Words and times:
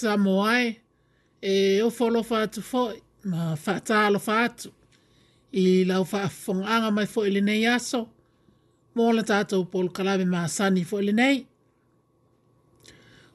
tangata 0.00 0.18
mo 0.22 0.44
ai 0.44 0.68
e 1.52 1.80
o 1.86 1.90
folo 1.96 2.20
fa 2.30 2.40
tu 2.52 2.60
fo 2.70 2.82
ma 3.30 3.42
fa 3.64 3.74
ta 3.88 3.98
lo 4.14 4.20
i 5.62 5.66
lau 5.90 6.02
fa 6.10 6.20
fong 6.42 6.62
mai 6.96 7.06
fo 7.12 7.20
ile 7.28 7.40
nei 7.48 7.64
aso 7.74 8.00
mo 8.94 9.04
la 9.16 9.22
ta 9.30 9.38
to 9.50 9.58
ma 10.32 10.40
sani 10.56 10.82
fo 10.90 10.96
ile 11.02 11.12
nei 11.20 11.36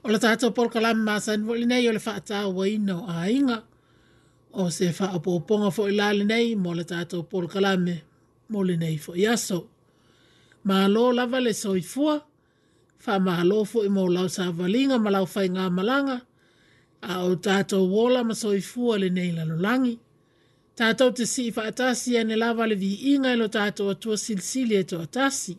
o 0.03 0.07
la 0.13 0.19
ta 0.23 0.31
to 0.41 0.47
ma 1.07 1.15
sani 1.25 1.41
fo 1.47 1.53
ile 1.57 1.65
nei 1.71 1.83
o 1.87 1.91
le 1.95 1.99
fa 2.05 2.13
ta 2.29 2.39
wa 2.57 2.63
ino 2.75 2.97
a 3.15 3.19
inga 3.37 3.57
o 4.53 4.63
se 4.77 4.87
fa 4.97 5.05
apo 5.17 5.31
ponga 5.47 5.69
fo 5.75 5.83
ile 5.91 6.23
nei 6.31 6.47
mo 6.63 6.71
la 6.77 6.83
ta 6.91 6.97
to 7.11 7.17
me 7.85 7.95
mo 8.51 8.59
le 8.67 8.75
nei 8.81 8.97
fo 9.03 9.11
aso 9.33 9.59
ma 10.67 10.75
alo 10.85 11.05
la 11.17 11.23
vale 11.31 11.51
soifua 11.63 12.15
fa 13.03 13.13
mahalo 13.25 13.57
fo 13.71 13.79
i 13.85 13.89
mo 13.95 14.03
lau 14.15 14.27
sa 14.35 14.43
valinga 14.57 14.97
ma 15.03 15.09
lau 15.15 15.25
fai 15.33 15.47
ngā 15.55 15.65
malanga 15.77 16.17
a 17.01 17.21
o 17.25 17.35
tātou 17.35 17.87
wola 17.89 18.23
ma 18.23 18.33
soifua 18.37 18.99
le 19.01 19.09
nei 19.09 19.31
lalolangi. 19.35 19.97
Tātou 20.77 21.13
te 21.15 21.25
si 21.27 21.49
fa 21.53 21.65
atasi 21.69 22.15
ane 22.19 22.37
lava 22.37 22.67
le 22.69 22.75
vi 22.79 22.93
inga 23.13 23.33
ilo 23.35 23.49
tātou 23.51 23.89
atua 23.93 24.17
silsili 24.17 24.77
e 24.79 24.85
to 24.87 25.01
atasi. 25.03 25.57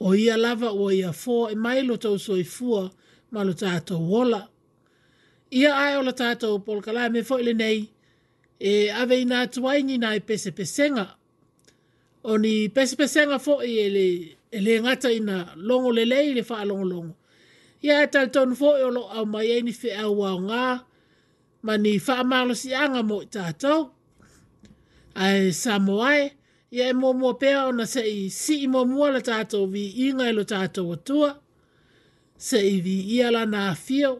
O 0.00 0.12
ia 0.18 0.36
lava 0.36 0.72
o 0.74 0.90
ia 0.92 1.12
fōa 1.14 1.52
e 1.54 1.56
mai 1.56 1.82
lo 1.86 1.96
tau 2.02 2.18
soifua 2.18 2.88
ma 3.30 3.44
lo 3.46 3.54
tātou 3.58 4.02
wola. 4.10 4.44
Ia 5.54 5.70
ae 5.78 5.96
o 6.00 6.04
la 6.04 6.12
tātou 6.12 6.58
polkala 6.66 7.06
me 7.14 7.22
fo 7.22 7.38
ile 7.38 7.54
nei 7.54 7.84
e 8.58 8.90
ave 8.90 9.20
ina 9.22 9.44
tuaini 9.46 9.98
na 10.02 10.12
e 10.18 10.20
pese 10.20 10.52
pesenga. 10.52 11.06
O 12.24 12.36
ni 12.40 12.66
pese 12.68 12.98
pesenga 12.98 13.38
fo 13.42 13.60
i 13.62 13.78
ele, 13.86 14.04
ele 14.54 14.80
ngata 14.82 15.12
ina 15.12 15.38
longo 15.56 15.94
le 15.94 16.04
lei 16.08 16.34
le 16.34 16.42
faa 16.42 16.64
longo 16.66 16.90
longo 16.90 17.12
ia 17.86 17.96
e 18.02 18.06
talitonu 18.12 18.54
foʻi 18.60 18.80
o 18.88 18.90
loo 18.96 19.08
au 19.16 19.24
mai 19.32 19.48
ai 19.54 19.62
ni 19.66 19.72
feʻauaoga 19.82 20.62
ma 21.66 21.74
ni 21.84 21.92
faamalosiaga 22.06 23.00
mo 23.10 23.16
i 23.22 23.28
tatou 23.36 23.80
ae 25.24 25.40
sa 25.62 25.72
moae 25.86 26.22
ia 26.76 26.84
e 26.88 26.94
muamua 27.00 27.32
pea 27.42 27.58
ona 27.70 27.84
seʻi 27.94 28.14
siʻi 28.42 28.66
muamua 28.74 29.06
le 29.14 29.20
tatou 29.30 29.64
viiga 29.74 30.24
i 30.30 30.36
lo 30.38 30.42
tatou 30.52 30.88
atua 30.96 31.30
seʻi 32.48 32.74
viia 32.86 33.28
lana 33.36 33.58
afio 33.72 34.10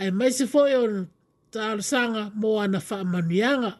ae 0.00 0.10
maise 0.18 0.44
foʻi 0.52 0.72
o 0.82 0.86
talosaga 1.54 2.22
mo 2.40 2.50
ana 2.64 2.80
faamanuiaga 2.88 3.70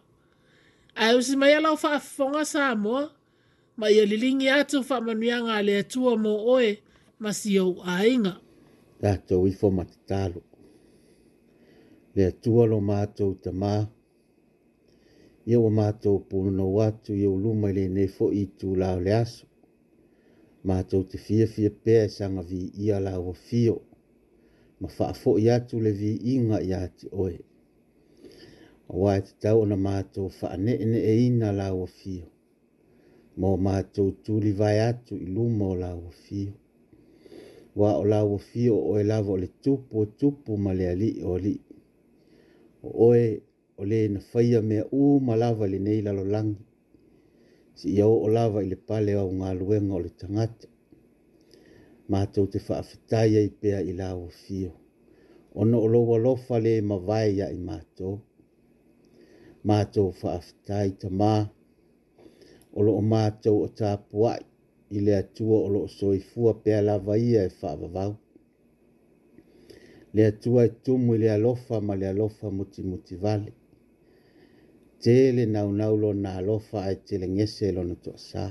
ae 1.03 1.13
usi 1.19 1.35
mai 1.41 1.53
alao 1.59 1.77
faafofoga 1.85 2.43
sa 2.53 2.63
moa 2.85 3.03
ma 3.79 3.87
ia 3.95 4.05
liligi 4.11 4.49
atu 4.61 4.77
faamanuiaga 4.91 5.51
a 5.59 5.67
le 5.67 5.73
atua 5.83 6.13
mo 6.25 6.33
oe 6.55 6.71
ma 7.23 7.31
siou 7.41 7.75
aiga 7.97 8.35
tātou 9.05 9.43
ifo 9.51 9.69
mati 9.77 9.97
tālo. 10.11 10.41
Le 12.15 12.23
atua 12.33 12.65
lo 12.73 12.79
mātou 12.91 13.33
ta 13.43 13.51
mā, 13.63 13.73
ia 15.51 15.61
wa 15.65 15.71
mātou 15.79 16.19
pūna 16.31 16.53
no 16.59 16.67
watu 16.75 17.15
ia 17.21 17.31
uluma 17.33 17.71
i 17.73 17.77
le 17.79 17.85
nefo 17.95 18.27
i 18.37 18.43
tū 18.61 18.75
lao 18.83 18.99
le 19.07 19.15
aso. 19.21 19.47
Mātou 20.69 21.07
te 21.11 21.21
fia 21.27 21.47
fia 21.55 21.71
pēa 21.87 22.05
sanga 22.17 22.45
vi 22.51 22.61
ia 22.87 22.99
lao 23.01 23.23
wa 23.31 23.35
fio, 23.49 23.79
ma 24.81 24.93
fo 25.23 25.39
i 25.45 25.49
atu 25.57 25.81
le 25.87 25.95
vi 26.03 26.13
inga 26.35 26.61
i 26.69 26.75
ati 26.83 27.09
oe. 27.13 27.35
A 28.91 28.97
wai 29.01 29.17
e 29.23 29.25
te 29.27 29.35
tau 29.47 29.65
ana 29.65 29.81
mātou 29.89 30.29
ne 30.59 30.75
e 30.75 31.15
ina 31.27 31.53
lao 31.63 31.81
wa 31.81 31.87
fio, 31.97 32.27
mō 33.41 33.51
mātou 33.69 34.13
tūli 34.27 34.53
vai 34.61 34.77
atu 34.91 35.15
i 35.17 35.27
luma 35.27 35.71
o 35.73 35.75
lao 35.85 35.99
wa 36.05 36.11
fio 36.25 36.53
wa 37.77 37.97
o 37.99 38.05
lawa 38.05 38.39
fio 38.39 38.79
o 38.89 38.99
e 39.01 39.05
lawa 39.05 39.31
o 39.33 39.37
le 39.37 39.47
tupo 39.47 40.05
tupo 40.05 40.19
tupu 40.19 40.57
ma 40.59 40.73
le 40.75 40.85
ali 40.93 41.11
o 41.23 41.39
li. 41.39 41.55
O 42.83 42.89
oe 43.11 43.25
o 43.79 43.85
le 43.85 44.09
na 44.09 44.21
faya 44.21 44.61
me 44.63 44.79
u 44.91 45.01
ma 45.27 45.35
lawa 45.43 45.65
le 45.73 45.79
nei 45.87 46.01
lalo 46.07 46.25
langi. 46.35 46.65
Si 47.79 47.89
ia 47.97 48.07
o 48.09 48.29
lawa 48.37 48.59
i 48.65 48.71
le 48.71 48.77
pale 48.89 49.13
au 49.23 49.31
ngā 49.39 49.49
luenga 49.61 49.95
o 49.95 50.01
le 50.05 50.11
tangata. 50.21 50.67
Mātou 52.11 52.47
te 52.53 52.59
whaafitaya 52.67 53.41
i 53.43 53.51
pea 53.61 53.79
i 53.91 53.95
lawa 54.01 54.27
fio. 54.43 54.73
Ono 55.61 55.77
o 55.83 55.87
loa 55.95 56.19
lofa 56.25 56.57
le 56.65 56.73
ma 56.89 56.97
vaya 57.09 57.47
i 57.55 57.59
mātou. 57.69 58.15
Mātou 59.69 60.09
whaafitaya 60.21 60.87
i 60.91 60.95
ta 61.01 61.09
mā. 61.21 61.33
Olo 62.77 62.93
o 62.99 63.03
mātou 63.13 63.57
o 63.67 63.69
tā 63.79 63.93
puai 64.11 64.43
i 64.97 64.99
le 65.07 65.13
atua 65.23 65.57
o 65.67 65.69
loo 65.75 65.89
soifua 65.97 66.53
pea 66.65 66.81
lava 66.89 67.15
ia 67.31 67.41
e 67.49 67.51
fa 67.51 67.57
faavavau 67.69 68.13
le 70.17 70.23
atua 70.33 70.61
e 70.69 70.71
tumu 70.85 71.13
le 71.23 71.29
alofa 71.37 71.75
ma 71.87 71.95
le 72.01 72.07
alofa 72.13 72.47
mo 72.57 72.63
mo 72.63 72.65
ti 72.73 72.83
ti 73.07 73.15
vale 73.25 73.51
te 75.03 75.15
le 75.37 75.45
naunau 75.55 75.95
lona 76.05 76.31
alofa 76.41 76.77
ae 76.89 76.97
telegese 77.09 77.67
lona 77.77 77.95
toʻasā 78.05 78.45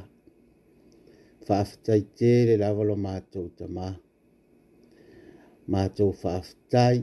faafetai 1.45 2.01
te 2.17 2.31
le 2.49 2.55
lava 2.63 2.83
lo 2.89 2.95
matou 5.73 6.11
fa 6.21 6.29
af 6.41 6.49
tai 6.71 6.97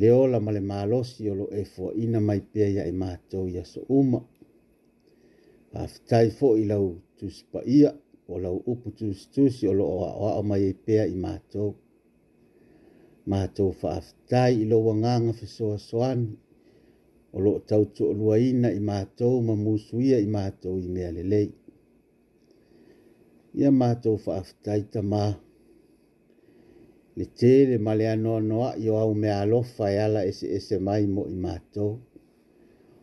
le 0.00 0.08
ola 0.24 0.38
ma 0.44 0.50
le 0.56 0.62
malosi 0.72 1.20
o 1.30 1.34
fo 1.72 1.84
e 1.90 1.94
ina 2.04 2.18
mai 2.28 2.40
pea 2.52 2.68
iaʻi 2.76 2.92
matou 3.02 3.44
so 3.72 3.80
uma 4.00 4.20
faafetai 5.72 6.26
foʻi 6.38 6.62
lau 6.72 6.84
tus 7.22 7.38
pa 7.52 7.60
ia 7.62 7.90
o 8.30 8.34
lau 8.44 8.56
upu 8.72 8.88
tus 8.98 9.18
tus 9.34 9.54
o 9.70 9.72
lo 9.78 9.84
oa 9.96 10.10
oa 10.22 10.32
o 10.40 10.42
mai 10.50 10.62
e 10.72 10.72
pea 10.86 11.04
i 11.14 11.16
mātou. 11.24 11.68
Mātou 13.30 13.70
whaaftai 13.80 14.50
i 14.62 14.64
lo 14.70 14.76
wanganga 14.86 15.32
fisoa 15.40 15.76
soani 15.88 16.30
o 17.34 17.38
lo 17.44 17.52
tau 17.68 17.82
tu 17.94 18.02
o 18.12 18.14
luaina 18.20 18.68
i 18.78 18.82
mātou 18.90 19.34
ma 19.46 19.54
musuia 19.66 20.16
i 20.26 20.28
mātou 20.36 20.74
i 20.86 20.88
mea 20.94 21.10
lelei. 21.16 21.48
Ia 23.60 23.70
mātou 23.82 24.14
whaaftai 24.26 24.80
ta 24.92 25.00
maa. 25.12 25.30
Le 27.18 27.24
tele 27.40 27.74
ma 27.84 27.92
le 27.98 28.06
anoa 28.16 28.38
noa 28.50 28.70
i 28.84 28.90
o 28.92 28.96
au 29.04 29.12
mea 29.22 29.36
alofa 29.44 29.86
e 29.94 30.02
ala 30.06 30.20
ese 30.30 30.46
ese 30.58 30.76
mai 30.86 31.02
mo 31.14 31.22
i 31.36 31.38
mātou. 31.46 31.90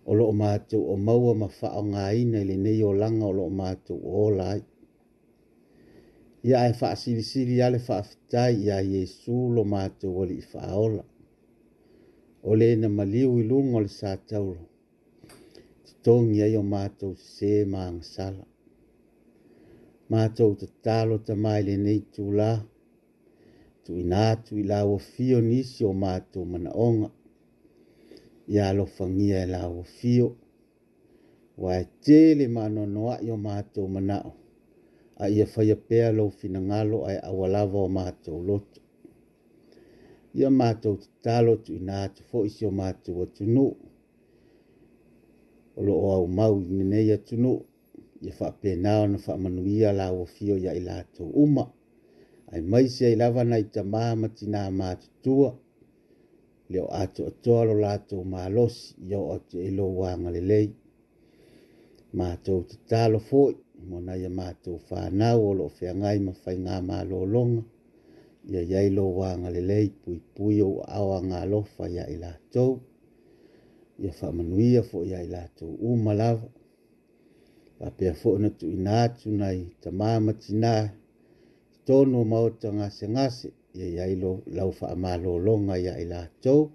o 0.06 0.14
loo 0.14 0.34
matou 0.34 0.94
o 0.94 0.98
maua 0.98 1.34
ma 1.42 1.48
faaaogāina 1.60 2.42
i 2.42 2.46
lenei 2.50 2.82
nei 2.84 3.28
o 3.30 3.32
loo 3.38 3.50
matou 3.60 4.00
o 4.10 4.12
ola 4.28 4.46
ai 4.54 4.62
ia 6.48 6.58
ae 6.64 6.74
faasilisili 6.82 7.58
a 7.66 7.68
le 7.74 7.80
faafitai 7.88 8.54
iā 8.66 8.78
iesu 8.90 9.36
lo 9.56 9.64
matou 9.76 10.14
alii 10.24 10.46
faaola 10.54 11.04
o 12.50 12.52
le 12.60 12.70
na 12.82 12.90
maliu 12.98 13.32
i 13.42 13.44
luga 13.50 13.74
o 13.80 13.82
le 13.86 13.90
sa 14.00 14.12
taulo 14.30 14.64
totogi 15.86 16.38
ai 16.46 16.54
o 16.62 16.64
matou 16.76 17.12
sesē 17.34 17.66
magasala 17.74 18.46
matou 20.12 20.52
tatalo 20.62 21.16
tamā 21.28 21.52
i 21.60 21.64
lenei 21.68 22.00
tulā 22.14 22.50
tuuinā 23.84 24.24
tuuila 24.46 24.80
ua 24.92 25.00
fio 25.14 25.38
nisi 25.50 25.82
o 25.92 25.94
matou 26.06 26.44
onga 26.88 27.10
ya 28.50 28.70
alofagia 28.70 29.44
e 29.44 29.46
la 29.46 29.84
fio 29.98 30.28
wa 31.64 31.72
e 31.78 31.84
tē 32.06 32.22
le 32.40 32.46
manoanoaʻi 32.56 33.26
o 33.32 33.38
matou 33.46 33.86
manaʻo 33.96 34.32
a 35.24 35.30
ia 35.38 35.46
ai 35.60 35.72
pea 35.88 36.08
lou 36.18 36.30
finagalo 36.40 36.98
ae 37.10 37.18
aualava 37.30 37.78
o 37.78 37.88
matou 37.98 38.38
loto 38.48 38.80
ia 40.40 40.50
matou 40.62 40.94
tatalo 41.02 41.54
tuuinā 41.64 41.96
atu 42.06 42.22
foʻi 42.32 42.50
si 42.56 42.62
o 42.66 42.72
matou 42.82 43.18
atunuu 43.26 43.72
o 45.76 45.80
loo 45.88 46.04
aumau 46.18 46.56
i 46.62 46.70
lenei 46.78 47.10
atunuu 47.18 47.58
ia 48.26 48.34
faapenā 48.40 48.92
ona 49.04 49.18
faamanuia 49.26 49.90
la 50.00 50.06
uafio 50.18 50.56
iai 50.64 50.80
latou 50.90 51.30
uma 51.44 51.64
ai 52.52 52.62
mai 52.72 52.86
seai 52.96 53.16
lava 53.22 53.44
nai 53.52 53.64
tamā 53.74 54.02
matina 54.22 54.60
mato 54.72 54.74
matutua 54.82 55.50
leo 56.70 56.86
o 56.86 56.94
ato 57.04 57.24
lo 57.68 57.74
latou 57.86 58.22
malosi 58.36 58.84
los 59.10 59.20
o 59.22 59.32
atu 59.38 59.56
i 59.60 59.62
e 59.68 59.70
lo 59.78 59.86
uaga 60.00 60.30
lelei 60.36 60.68
matou 62.20 62.60
tatalo 62.70 63.18
foʻi 63.30 63.54
mona 63.90 64.14
ia 64.24 64.30
matou 64.42 64.76
fanau 64.88 65.40
o 65.50 65.52
loo 65.60 65.72
feagai 65.78 66.18
ma 66.26 66.34
faigā 66.44 66.76
malōloga 66.90 67.60
ia 68.52 68.62
iai 68.72 68.88
lo 68.98 69.04
uaga 69.18 69.48
lelei 69.56 69.88
puipui 70.04 70.58
ou 70.68 70.76
aao 70.96 71.08
agalofa 71.20 71.84
iā 71.96 72.04
i 72.16 72.18
latou 72.24 72.72
ia 74.04 74.12
faamanuia 74.20 74.82
foʻi 74.90 75.06
iā 75.12 75.20
i 75.28 75.30
latou 75.36 75.70
uma 75.92 76.12
lava 76.22 76.46
faapea 77.78 78.14
foʻi 78.22 78.38
na 78.44 78.50
tuuina 78.58 78.92
atu 79.06 79.28
nai 79.42 79.60
tamā 79.84 80.10
matinā 80.26 80.72
totonu 81.86 82.16
o 82.24 82.26
maota 82.32 82.68
gasegase 82.78 83.50
ia 83.76 84.06
i 84.08 84.16
laufa 84.48 84.90
amalo 84.90 85.38
longa 85.40 85.78
ia 85.80 85.94
i 86.00 86.06
la 86.06 86.22
tau 86.42 86.72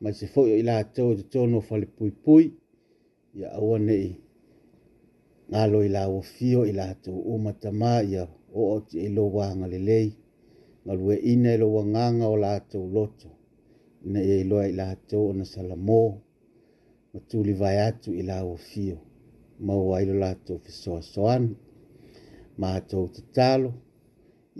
mai 0.00 0.12
se 0.14 0.26
fo 0.32 0.40
i 0.46 0.62
la 0.62 0.76
tau 0.84 1.14
te 1.18 1.22
tono 1.32 1.60
fa 1.60 1.74
pui 1.96 2.10
pui 2.24 2.44
ia 3.40 3.48
awa 3.58 3.76
nei 3.88 4.08
ngā 5.50 5.62
lo 6.08 6.20
fio 6.36 6.60
i 6.70 6.72
la 6.72 6.88
tau 7.04 7.18
o 7.32 7.38
matama 7.44 7.90
ia 8.12 8.22
o 8.58 8.60
o 8.74 8.78
te 8.88 8.96
i 9.08 9.08
lo 9.16 9.24
wanga 9.36 9.66
le 9.72 9.78
lei 9.90 10.08
ina 11.32 11.50
i 11.54 11.58
lo 11.62 11.68
wanganga 11.76 12.26
o 12.34 12.36
la 12.44 12.52
tau 12.70 12.84
loto 12.96 13.28
ina 14.06 14.20
ia 14.28 14.34
e 14.42 14.42
i 14.42 14.48
loa 14.50 14.64
i 14.72 14.74
la 14.80 14.88
tau 15.08 15.22
o 15.30 15.32
na 15.38 15.44
salamo 15.44 16.02
ma 17.12 17.18
tuli 17.28 17.52
vai 17.60 17.76
atu 17.88 18.08
i 18.20 18.22
la 18.28 18.36
fio 18.68 18.96
ma 19.64 19.72
wa 19.86 19.94
ailo 19.98 20.14
la 20.24 20.30
tau 20.46 20.58
fisoa 20.64 21.00
soan 21.12 21.42
ma 22.60 22.68
tau 22.90 23.04
te 23.14 23.22
talo 23.36 23.70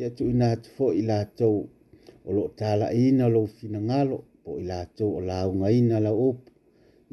ia 0.00 0.08
tu 0.16 0.24
ina 0.32 0.46
atu 0.54 0.68
fo 0.76 0.86
i 0.94 1.00
lātou 1.10 1.56
o 2.28 2.34
lo 2.36 2.42
tāla 2.60 2.86
ina 3.04 3.26
lo 3.34 3.40
fina 3.58 3.78
ngalo 3.88 4.16
po 4.44 4.50
i 4.62 4.64
lātou 4.72 5.10
o 5.18 5.20
launga 5.30 5.68
ina 5.80 5.96
la 6.06 6.12
opu 6.28 6.50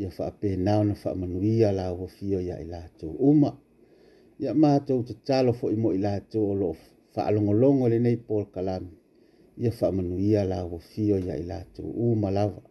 ia 0.02 0.10
wha 0.16 0.26
ape 0.32 0.50
nao 0.66 0.82
na 0.90 0.94
wha 1.02 1.12
manuia 1.22 1.70
la 1.80 1.86
wafio 2.00 2.40
ia 2.48 2.56
i 2.66 2.68
lātou 2.74 3.12
uma 3.30 3.52
ia 4.44 4.52
mātou 4.64 5.00
te 5.08 5.14
talo 5.28 5.52
fo 5.60 5.66
i 5.76 5.78
mo 5.82 5.90
i 5.98 6.02
lātou 6.06 6.44
o 6.52 6.56
lo 6.62 6.70
wha 7.14 7.22
alongolongo 7.30 7.86
le 7.94 8.00
nei 8.06 8.18
pol 8.28 8.44
kalami 8.56 8.92
ia 9.64 9.72
wha 9.80 9.90
manuia 9.98 10.42
la 10.52 10.60
wafio 10.74 11.18
ia 11.26 11.36
i 11.42 11.46
lātou 11.52 11.86
uma 12.10 12.30
lawa 12.38 12.62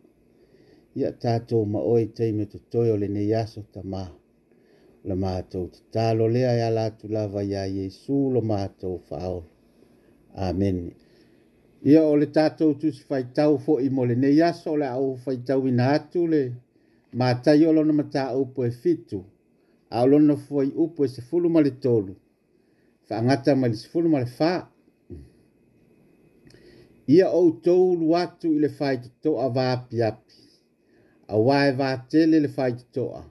ia 1.01 1.11
tātou 1.25 1.65
ma 1.73 1.83
oi 1.97 2.07
teime 2.19 2.47
to 2.53 2.59
toyo 2.73 2.95
le 3.03 3.09
nei 3.17 3.35
aso 3.45 3.65
ta 3.75 3.83
maa 3.83 4.09
la 5.09 5.17
mātou 5.25 5.67
te 5.75 5.81
talo 5.95 6.31
lea 6.37 6.55
ia 6.61 6.71
lātou 6.79 7.11
lava 7.17 7.43
ia 7.51 7.67
Jesu 7.79 8.21
lo 8.37 8.41
mātou 8.53 9.01
faolo 9.11 9.45
amen 10.35 10.93
ia 11.83 12.03
o 12.03 12.17
le 12.17 12.27
tatou 12.27 12.75
tusi 12.75 13.05
faitau 13.11 13.55
foʻi 13.67 13.89
mo 13.91 14.03
lenei 14.07 14.41
aso 14.43 14.73
o 14.73 14.77
le 14.81 14.87
aou 14.87 15.15
faitau 15.27 15.69
ina 15.71 15.93
atu 15.95 16.27
le 16.27 16.43
matai 17.13 17.63
o 17.67 17.73
lona 17.73 17.93
mataupu 18.01 18.65
e 18.67 18.71
fitu 18.71 19.23
a 19.91 20.03
o 20.03 20.07
lona 20.07 20.37
fuai 20.37 20.69
upu 20.85 21.05
e 21.05 21.09
sefulu 21.09 21.49
ma 21.55 21.61
le 21.63 21.71
tolu 21.85 22.17
faagata 23.09 23.55
mai 23.55 23.71
le 23.75 23.79
sefulu 23.83 24.09
ma 24.11 24.21
le 24.25 24.31
fā 24.39 24.53
ia 27.07 27.31
outou 27.31 27.93
ulu 27.93 28.17
atu 28.23 28.55
i 28.57 28.59
le 28.65 28.69
faitotoʻa 28.79 30.15
A 31.27 31.37
auā 31.37 31.69
e 31.69 31.73
vatele 31.77 32.41
le 32.41 32.49
faitotoʻa 32.57 33.23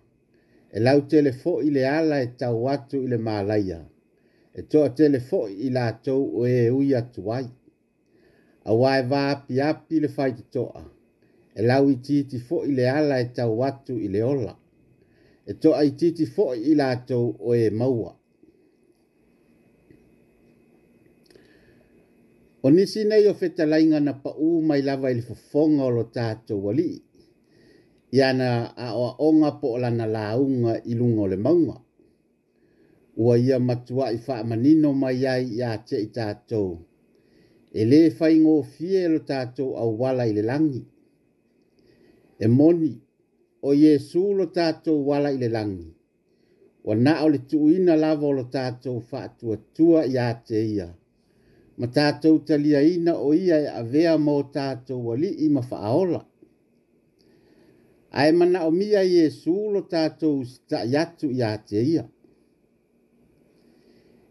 e 0.76 0.80
lau 0.86 1.02
tele 1.10 1.32
foʻi 1.32 1.70
le 1.72 1.84
ala 1.90 2.22
e 2.24 2.28
tau 2.40 2.68
atu 2.70 3.04
i 3.06 3.08
le 3.08 3.18
malaia 3.18 3.84
e 4.56 4.62
toa 4.62 4.90
tele 4.90 5.20
fo'i 5.20 5.54
i 5.68 5.70
latou 5.74 6.26
o 6.40 6.48
e 6.48 6.70
ui 6.70 6.94
atu 6.96 7.32
ai 7.34 7.48
auā 8.72 8.92
e 9.02 9.06
vāapiapi 9.12 9.96
le 10.04 10.10
faitoto'a 10.16 10.84
e 11.60 11.64
lau 11.70 11.90
i 11.90 11.96
titi 12.08 12.38
fo'i 12.48 12.72
le 12.78 12.86
ala 13.00 13.16
e 13.24 13.28
tau 13.36 13.60
atu 13.70 13.94
i 13.98 14.08
le 14.14 14.22
ola 14.34 14.54
e 15.46 15.52
toa 15.62 15.82
i 15.88 15.92
titi 16.00 16.26
fo'i 16.36 16.60
i 16.72 16.76
latou 16.82 17.26
o 17.48 17.56
e 17.56 17.70
maua 17.80 18.12
o 22.66 22.70
nisi 22.76 23.04
nei 23.10 23.26
o 23.28 23.34
fetalaiga 23.42 24.00
na 24.08 24.14
pa'ū 24.24 24.48
mai 24.68 24.82
lava 24.88 25.10
i 25.12 25.22
fofonga 25.28 25.84
o 25.84 25.92
lo 25.98 26.04
tatou 26.16 26.62
alii 26.70 27.00
ia 28.18 28.30
na 28.40 28.50
onga 29.28 29.52
po 29.62 29.70
lana 29.82 30.06
lāuga 30.18 30.72
i 30.92 31.00
luga 31.00 31.22
o 31.26 31.32
le 31.34 31.38
mauga 31.42 31.83
ua 33.16 33.38
ia 33.38 33.60
matua 33.60 34.12
i 34.12 34.20
manino 34.48 34.94
mai 34.94 35.26
ai 35.26 35.46
iā 35.58 35.78
teʻi 35.86 36.08
tatou 36.16 36.82
e 37.72 37.82
lē 37.90 38.10
faigofie 38.18 39.02
lo 39.14 39.20
tatou 39.20 39.76
auala 39.78 40.26
i 40.30 40.34
le 40.34 40.42
lagi 40.42 40.82
e 42.44 42.48
moni 42.48 42.92
o 43.62 43.70
iesu 43.74 44.34
lo 44.34 44.46
tatou 44.58 45.06
wala 45.10 45.30
i 45.32 45.38
le 45.38 45.50
lagi 45.58 45.90
ua 46.88 46.96
naʻo 47.06 47.26
le 47.34 47.38
tuuina 47.50 47.96
lava 48.04 48.28
o 48.28 48.32
lo 48.32 48.44
tatou 48.56 48.98
faatuatua 49.10 50.00
iā 50.14 50.26
te 50.48 50.58
ia 50.76 50.88
ma 51.78 51.88
tatou 51.96 52.36
taliaina 52.48 53.14
o 53.18 53.30
ia 53.34 53.58
e 53.60 53.68
avea 53.82 54.18
mo 54.26 54.36
tatou 54.56 55.02
alii 55.14 55.50
ma 55.56 55.62
faaola 55.70 56.20
ae 58.18 58.32
mia 58.78 59.02
iesu 59.16 59.54
lo 59.74 59.82
tatou 59.82 60.36
sitaʻi 60.52 60.94
atu 61.04 61.28
iā 61.40 61.52
te 61.70 61.78
ia 61.94 62.06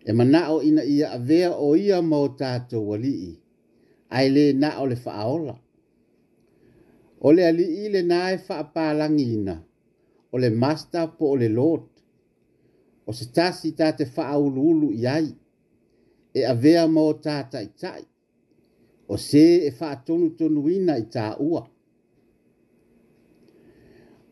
e 0.04 0.12
mana 0.12 0.50
o 0.52 0.62
ina 0.62 0.84
ia 0.84 1.12
avea 1.12 1.52
o 1.56 1.76
ia 1.76 2.02
mau 2.02 2.26
tato 2.36 2.78
walii, 2.88 3.30
ai 4.16 4.28
le 4.34 4.44
na 4.52 4.68
o 4.78 4.84
le 4.86 4.96
faaola. 4.96 5.54
O 7.24 7.28
le 7.36 7.42
ali 7.50 7.64
i 7.84 7.88
le 7.92 8.00
na 8.10 8.18
e 8.34 8.38
faapalangi 8.46 9.26
ina, 9.36 9.54
o 10.32 10.36
le 10.42 10.50
master 10.62 11.06
po 11.18 11.26
o 11.32 11.36
le 11.42 11.48
lot. 11.60 11.86
o 13.06 13.10
se 13.18 13.24
tasi 13.36 13.68
ta 13.78 13.86
te 13.98 14.04
faaululu 14.16 14.88
iai, 15.02 15.26
e 16.38 16.44
avea 16.52 16.82
mau 16.96 17.12
tata 17.24 17.58
i 17.60 17.68
tai, 17.82 18.02
o 19.12 19.18
se 19.28 19.44
e 19.66 19.70
faatonu 19.78 20.26
tonu 20.38 20.62
ina 20.76 20.94
i 20.96 21.04
ta 21.14 21.24
ua. 21.48 21.62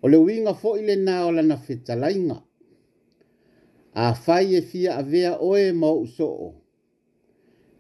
O 0.05 0.09
le 0.13 0.19
winga 0.25 0.53
fo 0.61 0.71
ile 0.81 0.95
na 1.07 1.15
o 1.27 1.33
lana 1.37 1.57
fetalainga, 1.67 2.39
a 3.93 4.15
fai 4.15 4.55
e 4.57 4.63
fia 4.63 4.97
a 4.97 5.03
vea 5.03 5.39
oe 5.43 5.73
mau 5.73 6.01
uso 6.03 6.27
o. 6.29 6.51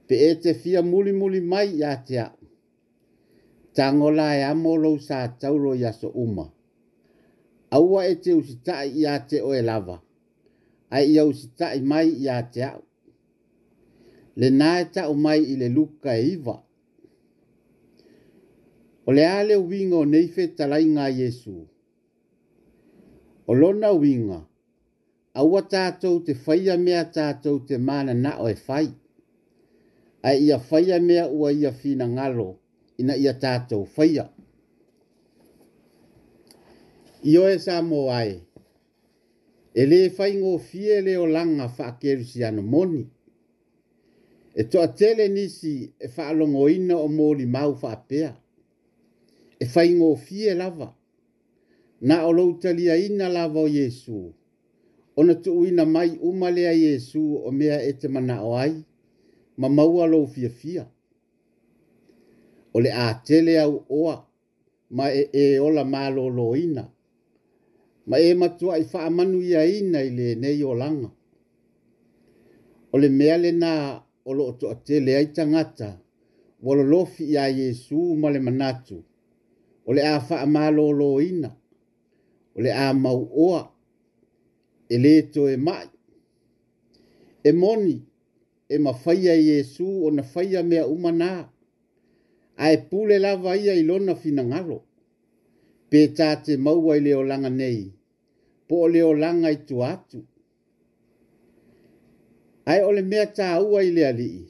Pe 0.06 0.16
e 0.30 0.34
te 0.42 0.52
fia 0.54 0.82
muli 0.82 1.12
muli 1.12 1.40
mai 1.40 1.76
ia 1.78 1.96
te 1.96 2.18
au. 2.18 2.38
Tango 3.72 4.10
la 4.10 4.34
e 4.36 4.42
amolou 4.44 4.98
sa 4.98 5.28
tauro 5.40 5.74
ia 5.74 5.92
so 5.92 6.08
uma. 6.08 6.50
Aua 7.70 8.04
e 8.06 8.14
te 8.16 8.32
usitai 8.34 8.90
ia 8.90 9.18
te 9.28 9.40
oe 9.40 9.62
lava. 9.62 10.00
Ai 10.90 11.10
ia 11.12 11.24
usitai 11.24 11.80
mai 11.80 12.08
ia 12.08 12.42
te 12.42 12.62
au. 12.64 12.82
Le 14.36 14.50
nae 14.50 14.90
ta 14.90 15.08
o 15.08 15.14
mai 15.14 15.42
i 15.52 15.54
le 15.56 15.68
luka 15.68 16.14
e 16.16 16.26
iwa. 16.34 16.56
O 19.06 19.12
le 19.12 19.24
ale 19.26 19.56
uinga 19.56 19.96
o 19.96 20.04
neife 20.04 20.48
talainga 20.56 21.06
Yesu. 21.08 21.54
O 23.46 23.54
lona 23.54 23.92
uinga 23.92 24.49
aua 25.40 25.62
tātou 25.72 26.20
te 26.26 26.34
whaia 26.44 26.74
mea 26.78 27.04
tātou 27.14 27.62
te 27.64 27.78
mana 27.80 28.12
na 28.16 28.34
o 28.44 28.48
e 28.52 28.56
whai. 28.66 28.90
Ai 30.28 30.40
ia 30.44 30.58
whaia 30.68 30.98
mea 31.00 31.26
ua 31.38 31.52
ia 31.52 31.70
whina 31.82 32.06
ngalo 32.14 32.48
ina 33.00 33.14
ia 33.16 33.32
tātou 33.40 33.86
whaia. 33.96 34.26
Io 37.24 37.46
e 37.52 37.56
sa 37.60 37.78
mō 37.84 38.00
ae, 38.16 38.34
e 39.76 39.82
le 39.88 40.00
whai 40.18 40.34
ngō 40.38 40.52
fie 40.68 40.98
leo 41.06 41.24
langa 41.30 41.66
wha 41.78 41.88
kerusi 42.02 42.44
anu 42.48 42.62
moni. 42.74 43.00
E 44.56 44.64
toa 44.66 44.88
tele 44.98 45.28
nisi 45.32 45.76
e 46.04 46.08
wha 46.14 46.32
longo 46.36 46.66
ina 46.68 46.96
o 46.98 47.06
mōli 47.08 47.46
mau 47.48 47.72
wha 47.82 47.94
pea. 48.08 48.32
E 49.60 49.66
whai 49.72 49.92
ngō 49.94 50.10
fie 50.26 50.54
lava, 50.58 50.90
na 52.00 52.20
o 52.26 52.32
loutalia 52.32 52.96
ina 52.96 53.28
lava 53.32 53.60
o 53.62 53.68
Jesuu 53.68 54.34
ona 55.16 55.34
tu 55.34 55.58
uina 55.60 55.84
mai 55.84 56.18
uma 56.22 56.50
lea 56.50 56.72
Yesu 56.72 57.34
o 57.34 57.50
mea 57.50 57.82
e 57.82 57.92
te 58.00 58.08
mana 58.08 58.42
o 58.44 58.56
ai, 58.56 58.84
ma 59.56 59.68
maua 59.68 60.06
lo 60.06 60.26
fia 60.26 60.48
fia. 60.50 60.86
O 62.74 62.80
le 62.80 62.90
a 62.92 63.14
tele 63.24 63.58
au 63.60 63.84
oa, 63.88 64.26
ma 64.90 65.04
e 65.12 65.22
e 65.32 65.58
ola 65.58 65.84
ma 65.84 66.10
lo 66.10 66.28
lo 66.28 66.56
ina, 66.56 66.90
ma 68.06 68.16
e 68.18 68.30
matua 68.34 68.78
i 68.78 68.84
faa 68.84 69.10
manu 69.10 69.40
ia 69.42 69.62
ina 69.66 70.00
i 70.02 70.10
le 70.16 70.26
nei 70.42 70.62
o 70.64 70.74
langa. 70.74 71.10
O 72.94 72.98
le 73.02 73.08
mea 73.08 73.36
le 73.42 73.50
na 73.52 73.72
o 74.24 74.30
lo 74.36 74.44
oto 74.50 74.66
a 74.70 74.74
tele 74.86 75.12
ai 75.16 75.28
tangata, 75.36 75.88
wala 76.62 76.82
lofi 76.92 77.24
ia 77.34 77.44
Yesu 77.58 77.98
ma 78.20 78.28
le 78.34 78.40
manatu, 78.46 78.96
o 79.84 79.90
le 79.94 80.02
a 80.06 80.16
faa 80.28 80.46
ma 80.54 80.70
lo 80.76 80.86
lo 81.00 81.08
ina, 81.28 81.50
o 82.56 82.60
le 82.64 82.70
a 82.72 82.86
mau 83.02 83.22
oa, 83.46 83.69
e 84.94 84.98
le 84.98 85.14
e 85.52 85.56
mai. 85.66 85.86
E 87.42 87.50
moni, 87.62 87.98
e 88.68 88.76
mawhaia 88.84 89.34
i 89.34 89.50
Esu 89.60 89.86
o 90.06 90.10
na 90.16 90.22
whaia 90.34 90.60
mea 90.70 90.84
umana, 90.94 91.30
a 92.56 92.66
e 92.72 92.76
pule 92.88 93.16
lava 93.24 93.52
ia 93.56 93.72
i 93.72 93.82
lona 93.88 94.14
fina 94.22 94.42
ngaro. 94.44 94.80
Pe 95.90 96.00
tā 96.16 96.28
te 96.44 96.52
maua 96.64 96.96
i 96.96 97.00
leo 97.06 97.22
langa 97.30 97.50
nei, 97.60 97.82
po 98.66 98.74
o 98.84 98.88
leo 98.94 99.12
langa 99.22 99.48
i 99.54 99.58
tu 99.68 99.76
atu. 99.92 100.18
Ai 102.70 102.80
ole 102.88 103.02
mea 103.10 103.26
tā 103.38 103.48
ua 103.70 103.78
i 103.82 103.90
lea 103.96 104.10
lii, 104.20 104.44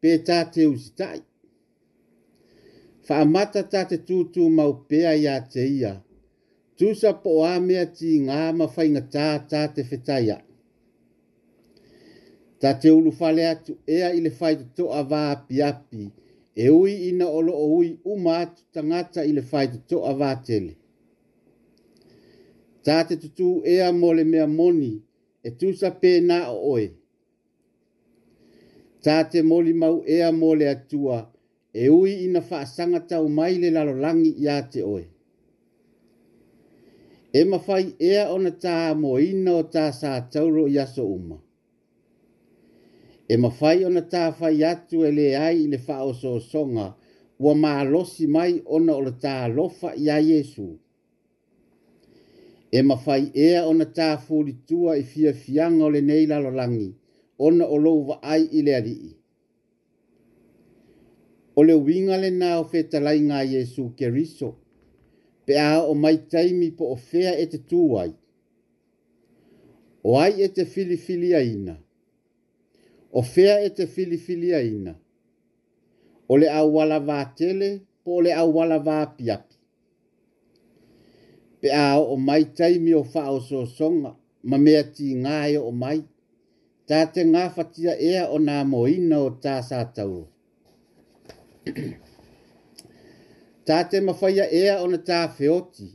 pe 0.00 0.10
tā 0.26 0.38
te 0.52 0.62
usitai. 0.66 1.20
Wha 3.06 3.16
amata 3.24 3.60
tā 3.72 3.82
te 3.92 3.96
tūtū 4.08 4.48
mau 4.56 4.72
i 4.96 5.26
a 5.28 5.36
te 5.52 5.62
ia, 5.80 5.94
tusa 6.78 7.12
po 7.22 7.34
a 7.50 7.58
mea 7.66 7.82
ti 7.96 8.10
ngā 8.26 8.40
mawhai 8.58 8.84
ngā 8.94 9.00
tā 9.14 9.22
tā 9.50 9.62
te 9.76 9.82
whetai 9.88 10.26
a. 10.30 10.36
Tā 12.62 12.70
te 12.82 12.92
ulu 12.98 13.10
whale 13.18 13.42
atu 13.50 13.74
ea 13.96 14.12
i 14.14 14.20
le 14.22 14.30
whai 14.38 14.54
te 14.60 14.66
to 14.78 14.84
a 14.94 15.00
wā 15.10 15.22
api 15.34 15.58
api, 15.70 16.04
e 16.64 16.68
ui 16.78 16.92
ina 17.08 17.26
olo 17.38 17.52
o 17.64 17.66
ui 17.80 17.88
uma 18.12 18.36
atu 18.44 18.62
tangata 18.74 19.24
i 19.30 19.34
le 19.36 19.42
whai 19.50 19.66
te 19.74 19.78
to 19.90 19.98
a 20.06 20.12
wā 20.20 20.30
tele. 20.46 20.74
Tā 22.86 22.98
te 23.10 23.14
tutu 23.24 23.48
ea 23.72 23.90
mole 24.00 24.22
mea 24.32 24.46
moni, 24.58 24.92
e 25.42 25.48
tusa 25.58 25.88
pē 26.02 26.12
nā 26.30 26.40
o 26.54 26.56
oe. 26.76 26.88
Tā 29.04 29.18
te 29.32 29.42
moli 29.50 29.72
mau 29.82 29.96
ea 30.16 30.30
mole 30.42 30.66
atua, 30.74 31.18
e 31.74 31.84
ui 31.98 32.10
ina 32.30 32.40
whaasanga 32.48 33.00
tau 33.10 33.28
mai 33.38 33.52
le 33.60 33.70
lalolangi 33.74 34.30
i 34.46 34.52
a 34.58 34.60
te 34.72 34.80
oe 34.94 35.04
e 37.32 37.42
mawhai 37.44 37.90
ea 38.00 38.22
ona 38.32 38.50
tā 38.56 38.94
mo 38.96 39.18
ina 39.20 39.52
o 39.60 39.62
tā 39.72 39.88
sā 39.92 40.14
tauro 40.32 40.64
i 40.66 40.78
aso 40.80 41.04
uma. 41.04 41.36
E 43.28 43.36
mawhai 43.36 43.84
ona 43.84 44.00
tā 44.12 44.28
whai 44.40 44.62
atu 44.64 45.04
e 45.04 45.10
le 45.12 45.26
ai 45.36 45.64
i 45.64 45.66
le 45.68 45.76
whao 45.84 46.12
so 46.16 46.38
songa 46.40 46.94
ua 47.38 47.52
mā 47.54 47.72
losi 47.90 48.26
mai 48.26 48.62
ona 48.66 48.94
o 48.94 49.00
le 49.04 49.10
tā 49.24 49.34
lofa 49.54 49.92
i 49.96 50.08
a 50.08 50.16
Jesu. 50.24 50.70
E 52.72 52.80
mawhai 52.82 53.28
ea 53.34 53.66
ona 53.68 53.84
tā 53.84 54.08
fuli 54.20 54.52
tua 54.68 54.96
i 54.96 55.02
fia 55.04 55.32
fianga 55.34 55.84
o 55.84 55.90
le 55.92 56.00
neila 56.00 56.38
lo 56.40 56.50
langi 56.54 56.88
ona 57.38 57.64
o 57.66 57.76
louwa 57.78 58.18
ai 58.22 58.46
i 58.50 58.62
le 58.64 58.74
arii. 58.78 59.12
O 61.60 61.62
le 61.62 61.74
winga 61.74 62.16
le 62.16 62.30
nā 62.32 62.54
o 62.62 62.64
fetalai 62.64 63.20
ngā 63.20 63.44
Jesu 63.52 63.90
ke 63.98 64.08
Jesu 64.08 64.08
ke 64.12 64.14
riso 64.16 64.50
pe 65.48 65.56
a 65.56 65.78
o 65.90 65.94
mai 65.96 66.16
taimi 66.32 66.66
po 66.76 66.84
o 66.92 66.94
fea 67.10 67.30
e 67.42 67.46
te 67.48 67.56
tūai. 67.70 68.10
O 70.04 70.18
ai 70.20 70.42
e 70.44 70.46
te 70.52 70.64
filifili 70.74 71.30
aina. 71.36 71.72
O 73.18 73.22
fea 73.24 73.54
e 73.66 73.70
te 73.78 73.86
filifili 73.94 74.50
aina. 74.58 74.92
O 76.28 76.36
le 76.36 76.48
au 76.52 76.68
wala 76.76 76.98
vā 77.00 77.16
tele, 77.38 77.70
po 78.04 78.18
le 78.26 78.32
au 78.40 78.50
wala 78.58 78.76
vā 78.88 78.98
piapi. 79.16 79.56
Pe 81.64 81.68
a 81.76 81.86
o 81.96 82.16
mai 82.26 82.42
taimi 82.58 82.92
o 82.98 83.00
wha 83.06 83.22
o 83.32 83.38
sōsonga, 83.48 84.12
ma 84.52 84.56
mea 84.66 84.82
ti 84.98 85.14
ngāe 85.22 85.56
o 85.62 85.70
mai, 85.84 86.02
tā 86.88 87.00
te 87.14 87.24
ngāwhatia 87.30 87.96
ea 88.10 88.26
o 88.36 88.42
nā 88.44 88.58
moina 88.68 89.16
o 89.30 89.32
tā 89.44 89.56
sātau. 89.70 90.20
Ahem. 91.68 92.04
Tā 93.68 93.82
te 93.84 93.98
mawhaia 94.00 94.44
ea 94.58 94.74
o 94.80 94.86
na 94.88 94.96
tā 95.04 95.16
feoti, 95.38 95.88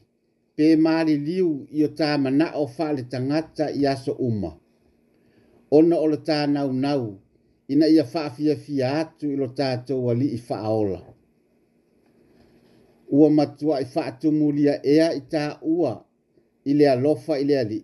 pē 0.57 0.65
māri 0.85 1.13
liu 1.27 1.47
i 1.77 1.81
o 1.87 1.87
tā 2.01 2.09
mana 2.21 2.51
o 2.59 2.67
whaale 2.73 3.01
tangata 3.09 3.71
i 3.79 3.87
aso 3.89 4.13
uma. 4.27 4.51
Ona 5.73 5.97
o 5.97 6.09
la 6.11 6.19
tā 6.27 6.35
nau 6.51 6.69
nau, 6.83 7.07
ina 7.73 7.89
ia 7.89 8.05
whaafia 8.11 8.55
fia 8.65 8.91
atu 8.99 9.31
i 9.31 9.39
lo 9.39 9.47
tā 9.57 9.71
tau 9.89 10.11
ali 10.13 10.27
i 10.35 10.37
whaaola. 10.49 10.99
Ua 13.09 13.31
matua 13.39 13.79
i 13.81 13.89
whaatumulia 13.95 14.77
ea 14.97 15.09
i 15.17 15.25
tā 15.33 15.47
ua, 15.63 15.95
i 16.69 16.77
le 16.77 16.87
alofa 16.93 17.39
i 17.41 17.49
le 17.49 17.57
ali. 17.63 17.81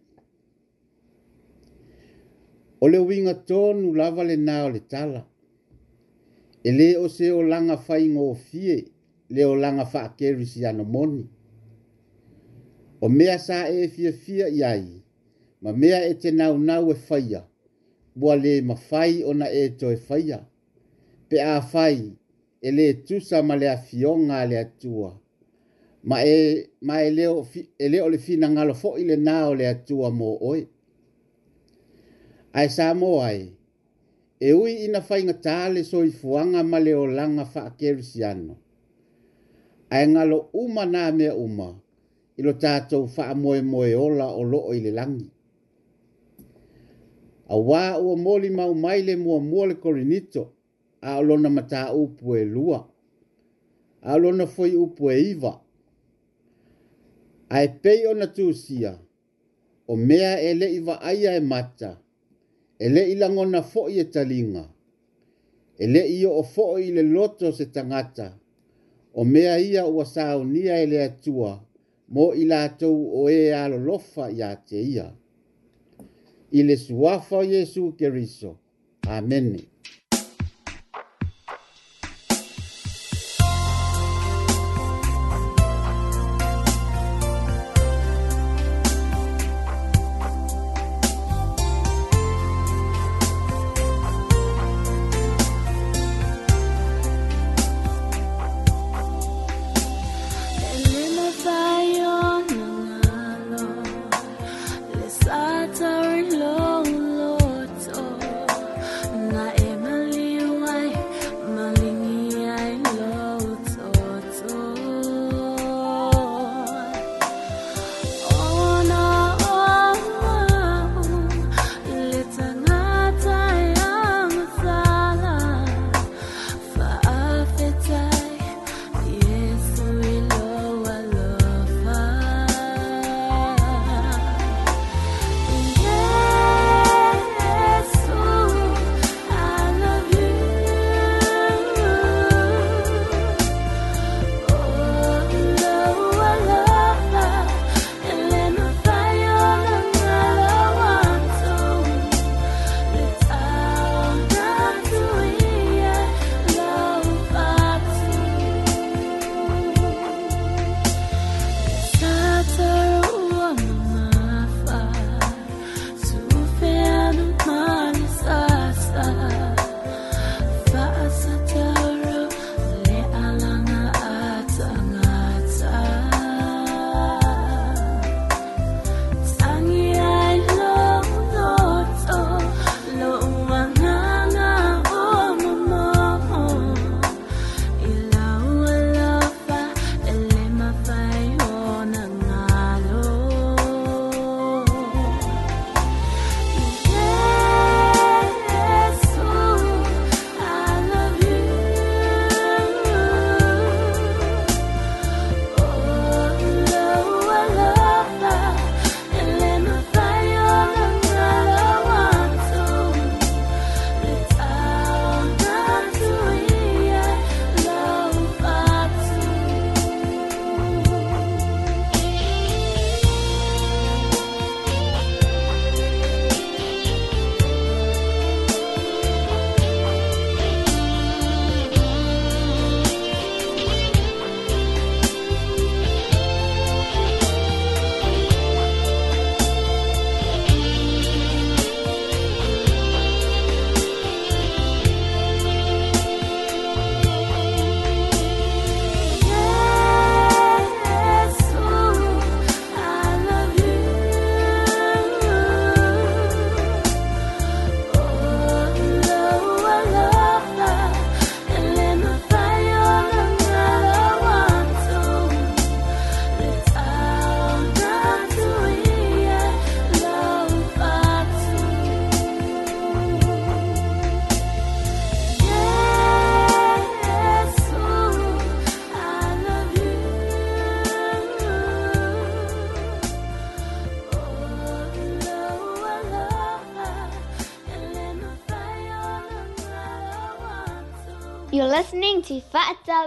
O 2.82 2.92
le 2.94 3.02
winga 3.10 3.34
tōnu 3.50 3.96
lava 3.98 4.24
le 4.30 4.38
nā 4.46 4.62
o 4.68 4.70
le 4.78 4.86
tala. 4.94 5.26
E 6.64 6.78
le 6.78 6.90
o 7.02 7.08
se 7.10 7.32
o 7.34 7.42
langa 7.42 7.80
whaingo 7.88 8.30
o 8.30 8.34
fie, 8.52 8.78
leo 9.30 9.56
langa 9.56 9.86
fa 9.86 10.10
keri 10.18 10.46
si 10.46 10.66
ano 10.66 10.84
moni. 10.84 11.28
O 13.02 13.10
mea 13.10 13.40
sa 13.40 13.68
e 13.70 13.88
fia 13.88 14.12
fia 14.14 14.48
iai, 14.50 14.88
ma 15.64 15.72
mea 15.82 16.00
e 16.06 16.14
te 16.22 16.32
nau 16.32 16.56
nau 16.58 16.86
e 16.92 16.96
faya, 16.96 17.42
bua 18.20 18.36
le 18.44 18.62
ma 18.62 18.76
fai 18.76 19.24
ona 19.24 19.48
e 19.50 19.64
to 19.80 19.88
e 19.92 19.98
faya. 19.98 20.40
Pe 21.30 21.38
a 21.42 21.62
fai, 21.62 22.18
e 22.62 22.70
le 22.78 22.88
tusa 23.08 23.42
ma 23.42 23.56
le 23.56 23.68
a 23.70 23.78
fionga 23.78 24.44
le 24.50 24.58
atua. 24.66 25.12
Ma 26.10 26.18
e, 26.24 26.72
ma 26.88 26.96
e 27.02 27.10
leo, 27.12 27.44
fi, 27.44 27.62
e 27.84 27.88
leo 27.90 28.08
le 28.10 28.18
fina 28.18 28.48
ngalo 28.50 28.74
fo 28.82 28.98
ile 28.98 29.16
nao 29.16 29.54
le 29.60 29.66
atua 29.68 30.10
mo 30.20 30.30
oe. 30.52 30.64
Ai 32.58 32.70
sa 32.70 32.94
mo 32.94 33.22
ai, 33.22 33.44
e 34.40 34.50
ui 34.60 34.72
ina 34.86 35.02
fai 35.02 35.22
ngatale 35.24 35.84
so 35.84 36.04
i 36.04 36.12
fuanga 36.20 36.64
ma 36.64 36.80
leo 36.80 37.06
langa 37.06 37.46
fa 37.46 37.62
a 37.70 37.76
keri 37.80 38.04
si 38.12 38.24
ano 38.24 38.56
ae 39.98 40.06
ngalo 40.12 40.38
uma 40.62 40.84
na 40.94 41.04
me 41.18 41.28
uma 41.46 41.70
i 42.40 42.46
lo 42.46 42.54
tātou 42.64 43.04
wha 43.16 43.26
moe 43.42 43.62
moe 43.72 43.90
ola 44.06 44.28
o 44.32 44.42
loo 44.52 44.72
i 44.78 44.82
le 44.86 44.92
langi. 44.96 45.28
A 47.50 47.56
wā 47.68 47.84
ua 48.04 48.14
mōli 48.26 48.50
mau 48.58 48.74
maile 48.78 49.06
le 49.16 49.16
mua 49.18 49.40
mua 49.42 49.68
kori 49.84 50.06
nito, 50.06 50.44
a 51.02 51.12
olona 51.20 51.50
mata 51.50 51.82
upu 52.02 52.36
e 52.36 52.44
lua. 52.46 52.80
A 54.08 54.14
olona 54.18 54.46
foi 54.56 54.70
upu 54.84 55.10
e 55.12 55.18
iwa. 55.32 55.54
Ae 57.50 57.68
pei 57.82 58.06
ona 58.12 58.26
tūsia 58.38 58.92
o 59.92 59.96
mea 59.96 60.34
e 60.48 60.54
le 60.54 60.68
iwa 60.78 60.96
aia 61.10 61.32
e 61.36 61.40
mata 61.40 61.92
e 62.80 62.86
le 62.94 63.02
i 63.12 63.16
langona 63.16 63.62
fo 63.72 63.90
i 63.90 63.98
e 64.00 64.06
talinga. 64.14 64.66
E 65.78 65.86
le 65.94 66.02
i 66.20 66.26
o 66.26 66.44
fo 66.54 66.78
i 66.80 66.92
le 66.96 67.02
loto 67.16 67.52
se 67.52 67.66
tangata 67.66 68.38
o 69.14 69.24
mea 69.26 69.60
ia 69.60 69.86
ua 69.86 70.06
saonia 70.06 70.82
e 70.82 70.86
le 70.86 71.04
atua 71.04 71.64
mo 72.08 72.34
i 72.34 72.46
latou 72.46 73.12
o 73.24 73.30
ē 73.30 73.42
e 73.50 73.54
alolofa 73.54 74.30
iā 74.32 74.50
te 74.68 74.80
ia 74.82 75.10
i 76.52 76.64
le 76.64 76.76
suafa 76.78 77.38
o 77.42 77.44
iesu 77.44 77.94
keriso 77.98 78.58
amene 79.08 79.66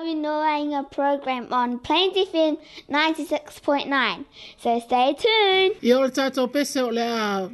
Noanga 0.00 0.90
program 0.90 1.52
on 1.52 1.78
Plains 1.78 2.14
FM 2.16 2.56
96.9. 2.90 4.24
So 4.58 4.78
stay 4.80 5.12
tuned. 5.18 5.76
I 5.82 5.92
ora 5.96 6.08
tātou 6.10 6.48
pese 6.52 6.80
o 6.80 6.88
lea 6.90 7.48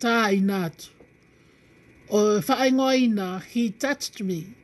tā 0.00 0.16
i 0.32 0.40
nātu. 0.40 0.90
O 2.12 2.22
whaingoa 2.44 2.94
i 2.98 3.08
nā, 3.10 3.28
he 3.50 3.70
touched 3.70 4.22
me. 4.22 4.54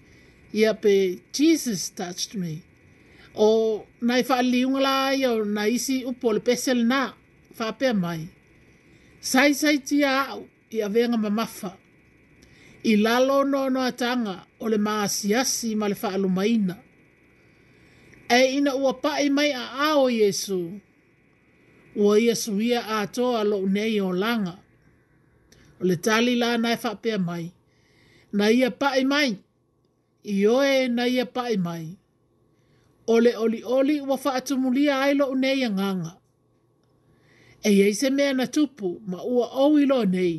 Ia 0.55 0.75
pe 0.75 1.19
Jesus 1.33 1.91
touched 1.91 2.37
me. 2.37 2.63
O 3.35 3.85
nai 4.01 4.23
whaaliunga 4.23 4.81
la 4.83 4.97
ai 5.11 5.25
o 5.27 5.35
na 5.45 5.65
isi 5.67 6.05
upo 6.07 6.29
le 6.33 6.41
pese 6.41 6.75
le 6.75 6.85
nā, 6.87 7.03
whapea 7.59 7.97
mai. 7.99 8.29
Sai 9.21 9.53
sai 9.53 9.77
ti 9.79 10.05
au 10.05 10.45
i 10.71 10.83
avenga 10.87 11.17
mamafa. 11.19 11.75
I 12.85 12.95
lalo 12.97 13.43
no 13.43 13.69
no 13.69 13.81
atanga 13.81 14.39
o 14.61 14.67
le 14.69 14.79
maasiasi 14.79 15.75
ma 15.77 15.87
le 15.89 15.95
whaalumaina. 15.99 16.77
Ia 16.79 16.87
e 18.37 18.41
ina 18.57 18.71
ua 18.83 18.93
pae 19.05 19.27
mai 19.37 19.51
a 19.53 19.65
ao 19.89 20.11
Yesu. 20.11 20.61
Ua 21.97 22.21
ia 22.21 22.35
suia 22.43 22.81
a 22.87 22.99
toa 23.17 23.41
lo 23.51 23.59
nei 23.77 23.97
o 24.01 24.11
langa. 24.23 24.55
O 25.81 25.85
le 25.89 25.97
tali 26.05 26.35
la 26.43 26.51
nai 26.65 26.77
whapea 26.83 27.19
mai. 27.29 27.47
Na 28.37 28.47
ia 28.59 28.71
pae 28.83 29.03
mai. 29.13 29.31
I 30.35 30.47
oe 30.57 30.77
na 30.97 31.05
ia 31.15 31.27
pae 31.37 31.57
mai. 31.67 31.85
O 33.13 33.21
le 33.25 33.33
oli 33.43 33.61
oli 33.77 33.97
ua 34.09 34.17
whaatumulia 34.25 34.95
ai 35.05 35.13
lo 35.21 35.25
nei 35.43 35.61
a 35.65 35.71
nganga. 35.77 36.13
E 37.63 37.71
ei 37.85 37.95
se 38.01 38.09
mea 38.17 38.33
na 38.39 38.47
tupu 38.55 38.89
ma 39.11 39.19
ua 39.35 39.47
au 39.61 39.71
ilo 39.83 40.01
nei. 40.15 40.37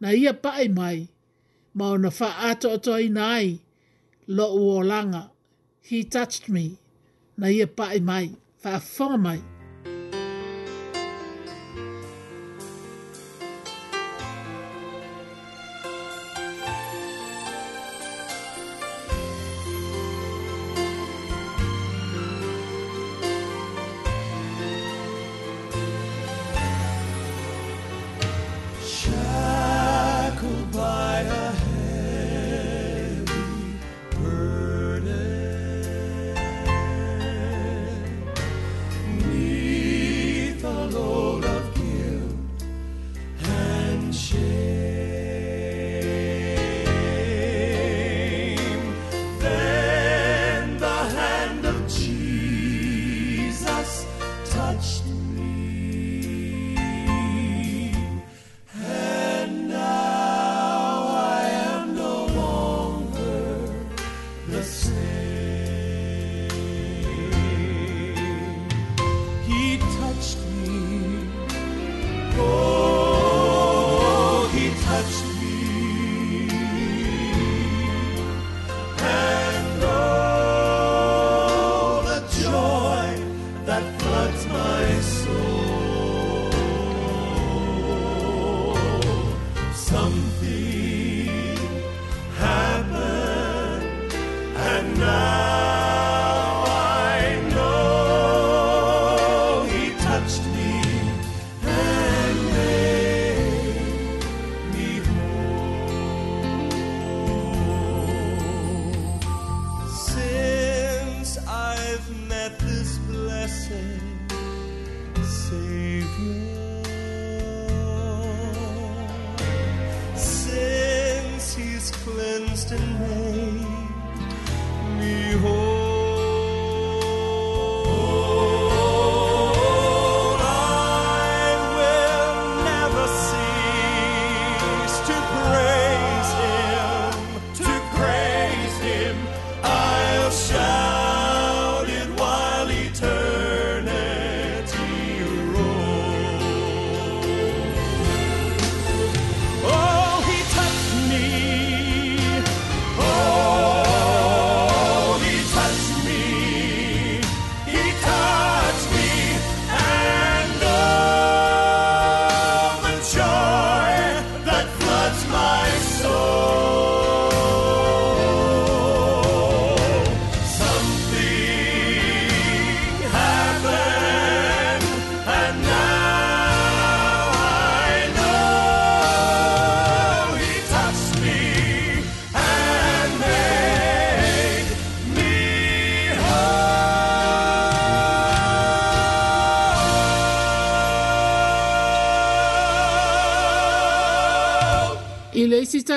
Na 0.00 0.08
ia 0.20 0.32
pae 0.44 0.66
mai. 0.78 0.98
Ma 1.76 1.84
ona 1.94 2.10
faa 2.18 2.34
ato 2.48 2.66
ato 2.76 2.90
ai 2.98 3.48
lo 4.36 4.46
uolanga. 4.60 5.22
He 5.88 5.98
touched 6.14 6.46
me 6.56 6.64
na 7.36 7.48
ia 7.52 7.64
e 7.64 7.66
pae 7.66 8.00
mai, 8.00 8.36
wha 8.64 9.18
mai. 9.18 9.38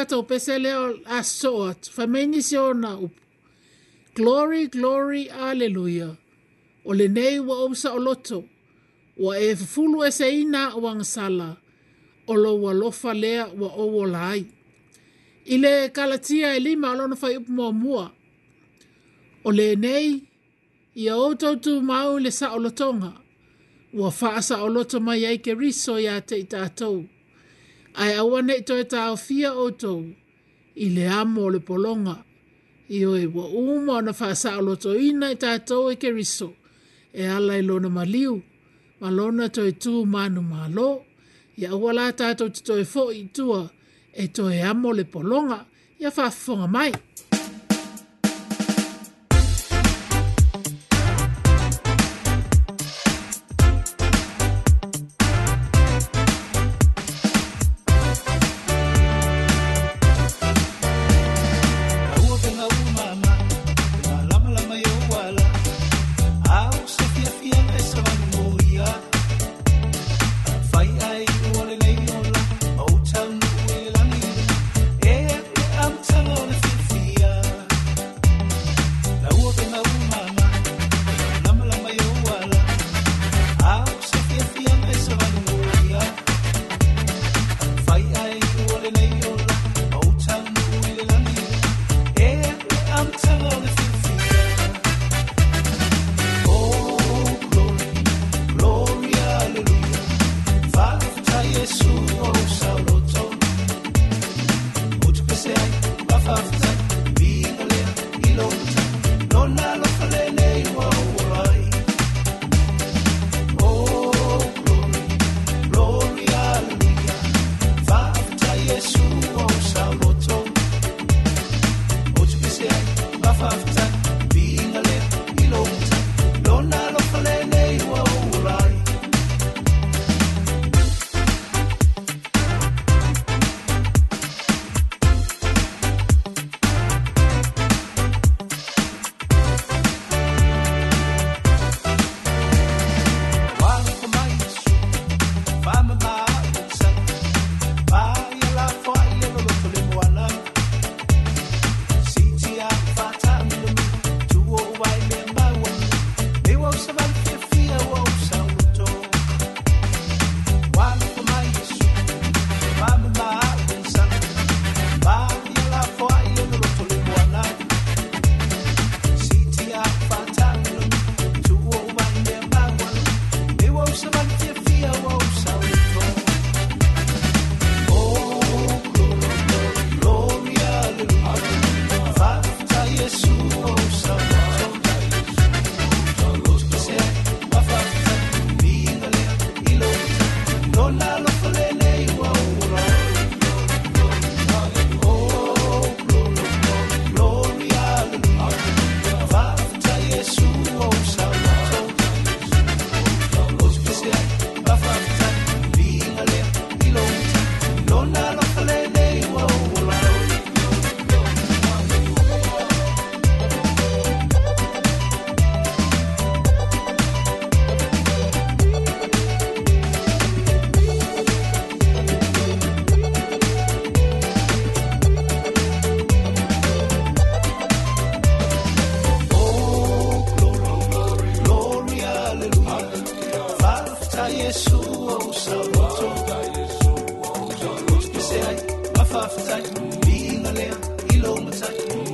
tātou 0.09 0.25
pese 0.27 0.57
leo 0.59 0.95
a 1.05 1.23
soa, 1.23 1.73
whamaini 1.95 2.41
se 2.41 2.57
ona 2.57 2.95
upu. 2.97 3.15
Glory, 4.15 4.67
glory, 4.67 5.29
aleluia. 5.29 6.15
O 6.85 6.93
le 6.93 7.07
nei 7.07 7.39
wa 7.39 7.55
ousa 7.67 7.91
o 7.93 7.99
loto, 7.99 8.43
wa 9.17 9.35
e 9.37 9.53
fulu 9.55 10.03
e 10.07 10.11
se 10.11 10.29
ina 10.41 10.73
o 10.75 10.81
angasala, 10.89 11.57
o 12.27 12.33
lo 12.33 12.55
wa 12.57 12.71
lofa 12.73 13.13
lea 13.13 13.45
wa 13.55 13.67
o 13.75 13.89
wolai. 13.91 14.47
I 15.51 15.57
le 15.57 15.89
kalatia 15.89 16.55
e 16.55 16.59
lima 16.59 16.91
alona 16.91 17.15
fai 17.15 17.37
upu 17.37 17.51
mua 17.51 17.71
mua. 17.73 18.09
O 19.45 19.51
le 19.51 19.75
nei, 19.75 20.17
i 20.95 21.07
a 21.07 21.15
outou 21.17 21.55
tu 21.63 21.79
mau 21.81 22.17
le 22.19 22.31
sa 22.31 22.51
o 22.55 22.59
lotonga, 22.59 23.13
wa 23.93 24.09
faasa 24.11 24.61
o 24.63 24.67
loto 24.69 24.99
mai 24.99 25.25
ai 25.27 25.37
ke 25.37 25.53
riso 25.53 25.97
ya 25.99 26.19
te 26.21 26.35
i 26.43 26.49
tātou 26.49 27.05
ai 28.03 28.13
awa 28.21 28.39
nei 28.47 28.61
toe 28.69 28.83
tā 28.93 29.01
o 29.11 29.15
fia 29.25 29.49
o 29.59 29.65
tou, 29.81 29.99
i 30.83 30.87
le 30.95 31.03
amo 31.19 31.41
o 31.49 31.49
le 31.55 31.59
polonga, 31.69 32.13
i 32.95 32.99
o 33.03 33.11
e 33.19 33.25
wa 33.35 33.43
uma 33.61 33.93
o 33.99 34.03
na 34.07 34.13
whaasa 34.19 34.49
alo 34.59 34.73
to 34.83 34.91
ina 35.07 35.27
i 35.33 35.37
tātou 35.43 35.83
e 35.93 35.97
ke 36.01 36.09
riso, 36.17 36.47
e 37.19 37.23
ala 37.35 37.57
i 37.59 37.63
lona 37.69 37.89
maliu, 37.97 38.33
ma 39.03 39.09
lona 39.17 39.45
toe 39.55 39.71
tū 39.83 39.95
manu 40.13 40.41
ma 40.51 40.61
lo, 40.75 40.89
i 41.61 41.67
awa 41.73 41.91
la 41.97 42.07
tātou 42.21 42.47
ti 42.55 42.77
fo 42.93 43.03
i 43.19 43.23
tua, 43.35 43.61
e 44.21 44.31
toe 44.35 44.57
amo 44.71 44.95
le 44.97 45.03
polonga, 45.13 45.59
i 45.99 46.07
a 46.07 46.11
fonga 46.41 46.67
mai. 46.77 46.91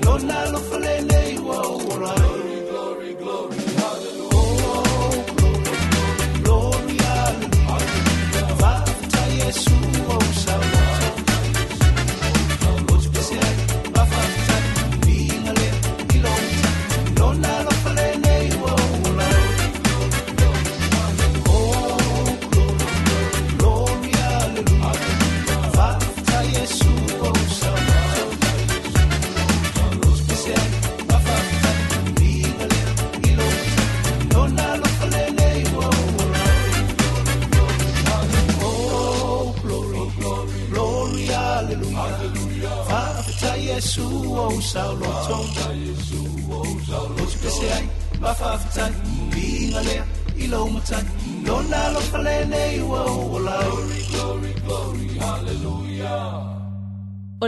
Don't 0.02 0.32
I 0.32 0.50
look 0.50 0.64
for 0.64 0.80
Lele, 0.80 1.34
you 1.34 1.52
are 1.52 1.66
alright. 1.66 2.35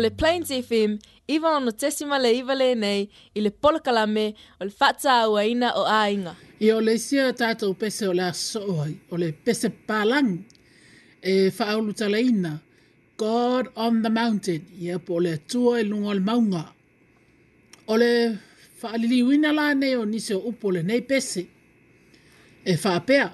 le 0.07 0.15
Plains 0.15 0.49
FM, 0.67 0.97
iwa 1.27 1.57
ono 1.57 1.71
tesima 1.71 2.17
le 2.19 2.31
iwa 2.31 2.55
le 2.55 2.75
nei, 2.75 3.09
i 3.35 3.41
le 3.41 3.51
polakalame 3.51 4.33
o 4.59 4.63
le 4.63 4.69
fata 4.69 5.11
awa 5.25 5.43
ina 5.43 5.73
o 5.75 5.83
ainga. 5.83 6.33
I 6.63 6.71
o 6.71 6.79
le 6.79 6.95
sia 6.97 7.33
tātou 7.35 7.75
pese 7.75 8.07
o 8.07 8.13
le 8.15 8.23
asoai, 8.23 8.93
o 9.11 9.19
le 9.19 9.33
pese 9.33 9.67
pālang, 9.89 10.31
e 11.19 11.49
whaolu 11.51 11.91
tala 11.97 12.21
ina, 12.23 12.53
God 13.17 13.67
on 13.75 14.01
the 14.01 14.09
Mountain, 14.09 14.63
i 14.79 14.91
a 14.95 14.99
po 14.99 15.19
le 15.19 15.35
tua 15.43 15.81
e 15.81 15.83
lunga 15.83 16.15
le 16.15 16.23
maunga. 16.23 16.63
O 17.91 17.99
le 17.99 18.11
whaalili 18.79 19.19
wina 19.27 19.51
la 19.51 19.73
nei 19.75 19.97
o 19.99 20.05
nise 20.07 20.37
o 20.37 20.45
upo 20.53 20.71
le 20.71 20.85
nei 20.87 21.01
pese, 21.03 21.43
e 22.63 22.77
whaapea, 22.79 23.27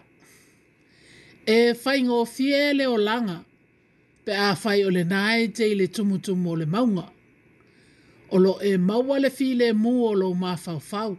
e 1.45 1.59
whaingo 1.85 2.23
fiele 2.25 2.89
o 2.89 2.97
langa, 2.97 3.43
pe 4.25 4.33
a 4.35 4.53
fai 4.55 4.83
o 4.85 4.89
le 4.91 5.03
nai 5.03 5.47
te 5.55 5.63
i 5.71 5.75
le 5.75 5.85
tumutumu 5.93 6.49
o 6.51 6.55
le 6.59 6.65
maunga. 6.73 7.05
O 8.33 8.37
lo 8.43 8.53
e 8.69 8.77
maua 8.87 9.15
le 9.23 9.29
fi 9.37 9.47
le 9.59 9.67
mu 9.81 9.93
o 10.09 10.13
lo 10.21 10.27
ma 10.41 10.51
fau 10.63 10.79
fau. 10.89 11.11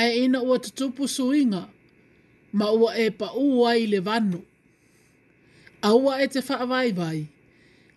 A 0.00 0.08
e 0.16 0.22
ina 0.24 0.38
ua 0.48 0.56
tutupu 0.64 1.02
suinga, 1.16 1.62
ma 2.58 2.66
ua 2.80 2.90
e 2.98 3.06
pa 3.18 3.28
ua 3.56 3.70
i 3.78 3.84
le 3.92 3.98
vanu. 4.06 4.40
A 5.82 5.90
ua 6.02 6.12
e 6.24 6.28
te 6.32 6.40
faa 6.48 6.64
vai 6.72 6.88
vai, 7.00 7.18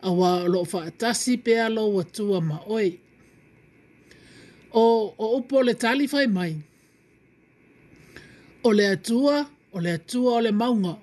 a 0.02 0.10
ua 0.20 0.32
lo 0.52 0.60
faa 0.72 0.90
tasi 1.00 1.34
pe 1.44 1.54
a 1.62 1.68
lo 1.76 1.84
watua 1.96 2.38
ma 2.50 2.58
oi. 2.78 2.90
O, 4.72 4.82
o 5.18 5.26
upo 5.40 5.58
le 5.68 5.74
tali 5.84 6.06
fai 6.14 6.28
mai. 6.38 6.54
O 8.64 8.70
le 8.78 8.86
atua, 8.96 9.36
o 9.76 9.80
le 9.86 9.92
atua 9.98 10.32
o 10.38 10.42
le 10.46 10.52
maunga, 10.62 10.94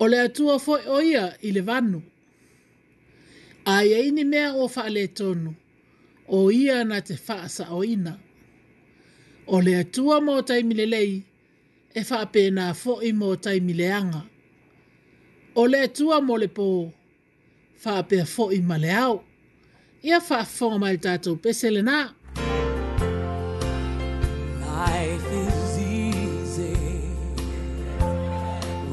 o 0.00 0.06
le 0.08 0.18
atua 0.20 0.58
foi 0.58 0.80
o 0.88 0.98
ia 1.02 1.24
i 1.46 1.50
le 1.56 1.60
vanu. 1.68 1.98
Ai 3.74 3.88
eini 3.98 4.24
mea 4.32 4.48
o 4.54 4.64
faa 4.74 4.88
le 4.96 5.02
tonu, 5.18 5.50
o 6.36 6.50
ia 6.62 6.76
na 6.88 6.96
te 7.08 7.14
faa 7.26 7.44
sa 7.54 7.64
o 7.76 7.84
ina. 7.94 8.12
O 9.46 9.56
le 9.66 9.72
atua 9.84 10.16
mō 10.26 10.34
taimi 10.48 10.74
le 10.80 10.86
lei, 10.94 11.12
e 11.98 12.04
faa 12.08 12.24
pēnā 12.34 12.66
foi 12.82 13.08
mō 13.20 13.28
taimi 13.44 13.72
le 13.80 13.88
anga. 14.00 14.22
O 15.54 15.62
le 15.72 15.78
atua 15.88 16.16
mō 16.26 16.34
le 16.42 16.48
pō, 16.56 16.66
faa 17.84 18.00
pēnā 18.08 18.28
foi 18.34 18.58
ma 18.68 18.76
le 18.84 18.92
au. 19.06 19.16
Ia 20.08 20.18
faa 20.28 20.44
fonga 20.56 20.78
mai 20.82 20.96
tātou 21.04 21.34
pese 21.44 21.68
le 21.76 21.82
nā. 21.90 22.00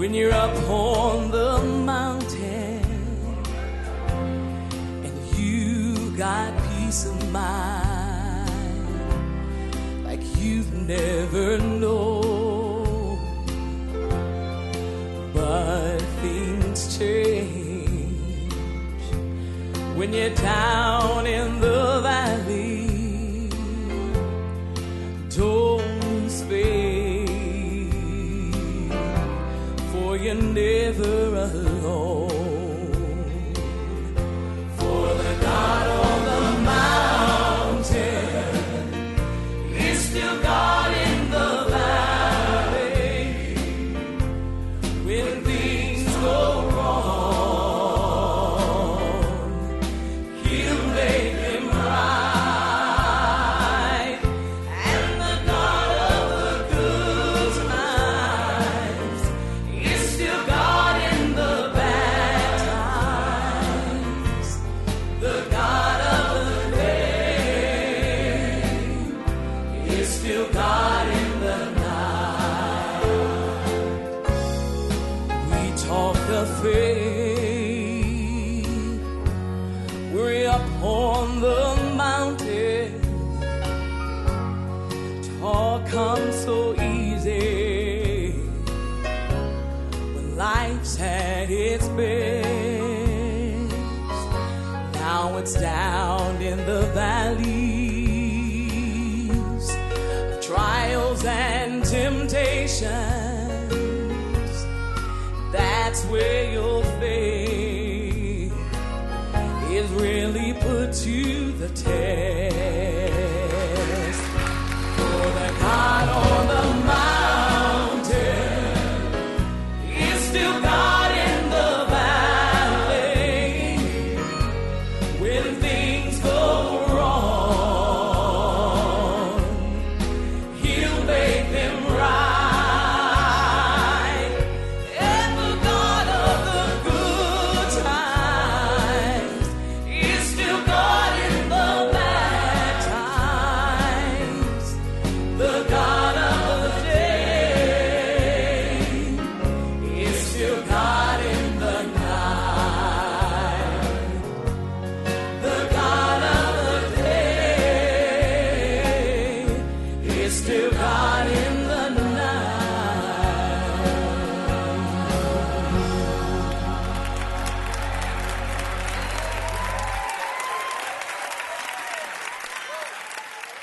when 0.08 0.14
you're 0.14 0.32
up 0.32 0.56
on 0.70 1.30
the 1.32 1.62
mountain 1.94 2.82
and 5.06 5.18
you 5.38 6.16
got 6.16 6.54
peace 6.70 7.06
of 7.08 7.20
mind 7.34 8.46
like 10.06 10.22
you've 10.38 10.72
never 10.88 11.58
known. 11.58 13.20
But 15.34 15.98
things 16.22 16.98
change 16.98 18.54
when 19.98 20.14
you're 20.14 20.36
down 20.36 21.28
in 21.28 21.60
the 21.60 22.00
valley. 22.02 22.27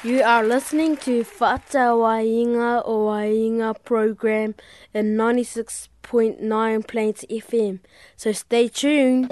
You 0.04 0.20
are 0.22 0.44
listening 0.44 0.98
to 1.08 1.24
Fata 1.24 1.96
Wainga 1.96 2.82
o 2.84 3.06
Wainga 3.08 3.82
program 3.84 4.54
in 4.92 5.16
96.9 5.16 6.86
Plains 6.86 7.24
FM. 7.30 7.78
So 8.14 8.30
stay 8.32 8.68
tuned. 8.68 9.30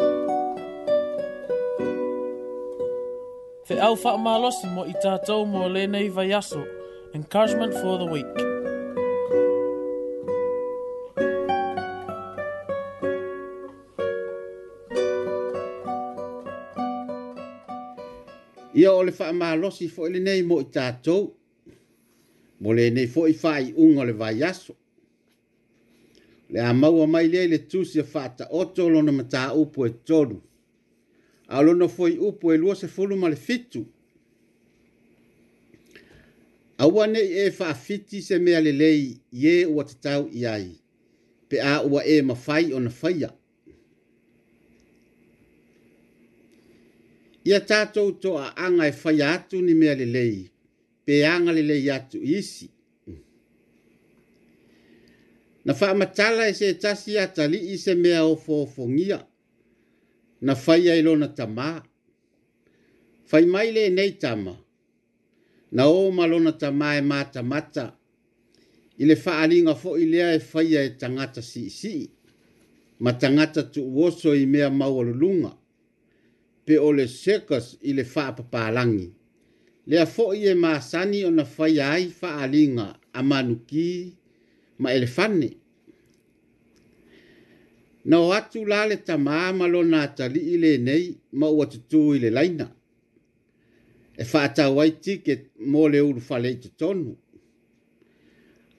Te 3.69 3.77
au 3.85 3.93
whaamalosi 3.97 4.73
mo 4.73 4.87
i 4.89 4.97
tātou 5.05 5.45
mo 5.47 5.69
lenei 5.69 6.09
vai 6.09 6.33
aso. 6.33 6.65
Encouragement 7.15 7.75
for 7.83 7.99
the 7.99 8.07
week. 8.09 8.52
ia 18.83 18.93
o 18.93 19.03
le 19.05 19.13
faamalosi 19.19 19.87
foʻi 19.95 20.11
lenei 20.15 20.43
mo 20.43 20.59
i 20.61 20.65
tatou 20.75 21.23
mo 22.63 22.71
lenei 22.77 23.07
foʻi 23.15 23.33
faaiʻuga 23.43 24.01
o 24.03 24.07
le 24.09 24.13
vaiaso 24.23 24.75
le 26.55 26.61
a 26.69 26.73
maua 26.75 27.07
mai 27.07 27.27
leai 27.33 27.49
le 27.53 27.59
tusi 27.59 28.01
e 28.03 28.05
faataoto 28.15 28.83
lona 28.93 29.13
mataupu 29.19 29.81
e 29.87 29.91
tolu 30.09 30.39
a 31.49 31.59
o 31.59 31.63
lona 31.67 31.89
foi 31.89 32.13
upu 32.29 32.53
e 32.53 32.57
lua 32.63 32.75
sefulu 32.75 33.17
ma 33.17 33.29
le 33.31 33.37
fitu 33.47 33.81
aua 36.79 37.05
neʻi 37.15 37.31
e 37.47 37.51
faafiti 37.59 38.21
se 38.29 38.39
mea 38.39 38.61
lelei 38.61 39.03
iē 39.39 39.55
ua 39.75 39.85
tatau 39.85 40.27
i 40.41 40.47
ai 40.55 40.69
pe 41.49 41.57
a 41.61 41.75
ua 41.83 42.01
e 42.05 42.23
mafai 42.23 42.73
ona 42.79 42.91
faia 42.91 43.31
ia 47.45 47.61
tatou 47.61 48.13
toaaga 48.13 48.87
e 48.89 48.93
faia 48.93 49.33
atu 49.35 49.57
ni 49.63 49.75
mea 49.75 49.95
lelei 50.01 50.51
pe 51.05 51.15
aga 51.27 51.51
lelei 51.53 51.91
atu 51.91 52.19
isi 52.39 52.67
na 55.65 55.73
faamatala 55.75 56.49
e 56.49 56.55
se 56.55 56.75
tasi 56.75 57.13
ia 57.13 57.27
talii 57.27 57.77
se 57.79 57.95
mea 57.95 58.25
ofoofogia 58.25 59.27
na 60.41 60.55
faia 60.55 60.95
i 60.99 61.03
lona 61.03 61.29
tamā 61.39 61.69
fai 63.29 63.45
mai 63.47 63.71
lenei 63.73 64.13
tama 64.23 64.55
na 65.73 65.83
ō 65.87 66.13
ma 66.17 66.27
lona 66.27 66.53
tamā 66.63 66.89
e 66.99 67.03
matamata 67.11 67.85
i 69.03 69.07
le 69.09 69.17
faaaliga 69.25 69.75
foʻi 69.83 70.05
lea 70.13 70.31
e 70.39 70.39
faia 70.51 70.81
e 70.89 70.91
tagata 71.01 71.41
siʻisiʻi 71.51 72.07
ma 73.03 73.11
tagata 73.23 73.63
tuuoso 73.73 74.35
i 74.37 74.47
mea 74.47 74.71
maualuluga 74.71 75.53
pe 76.65 76.77
o 76.79 76.91
le 76.93 77.07
sekas 77.09 77.77
i 77.83 77.93
le 77.97 78.05
whaapapalangi. 78.13 79.09
Le 79.89 79.97
a 79.99 80.07
fo 80.15 80.25
i 80.37 80.47
e 80.51 80.55
maasani 80.63 81.19
o 81.27 81.31
na 81.37 81.45
whai 81.57 81.77
ai 81.93 82.05
whaalinga 82.21 82.87
a 83.13 83.21
manuki 83.31 83.89
ma 84.83 84.89
elefane. 84.97 85.51
Na 88.09 88.17
o 88.25 88.31
atu 88.39 88.61
la 88.71 88.81
le 88.91 88.97
tamā 89.09 89.39
malo 89.59 89.81
nā 89.93 90.03
tali 90.17 90.41
i 90.55 90.61
le 90.65 90.73
nei 90.87 91.07
ma 91.39 91.47
ua 91.57 91.65
tutu 91.73 92.03
i 92.17 92.23
le 92.23 92.31
laina. 92.37 92.67
E 94.19 94.25
whaatau 94.31 94.75
ai 94.83 94.93
tike 95.05 95.35
mō 95.73 95.83
le 95.93 96.01
uru 96.09 96.23
whale 96.29 96.51
i 96.57 96.71
tonu. 96.81 97.13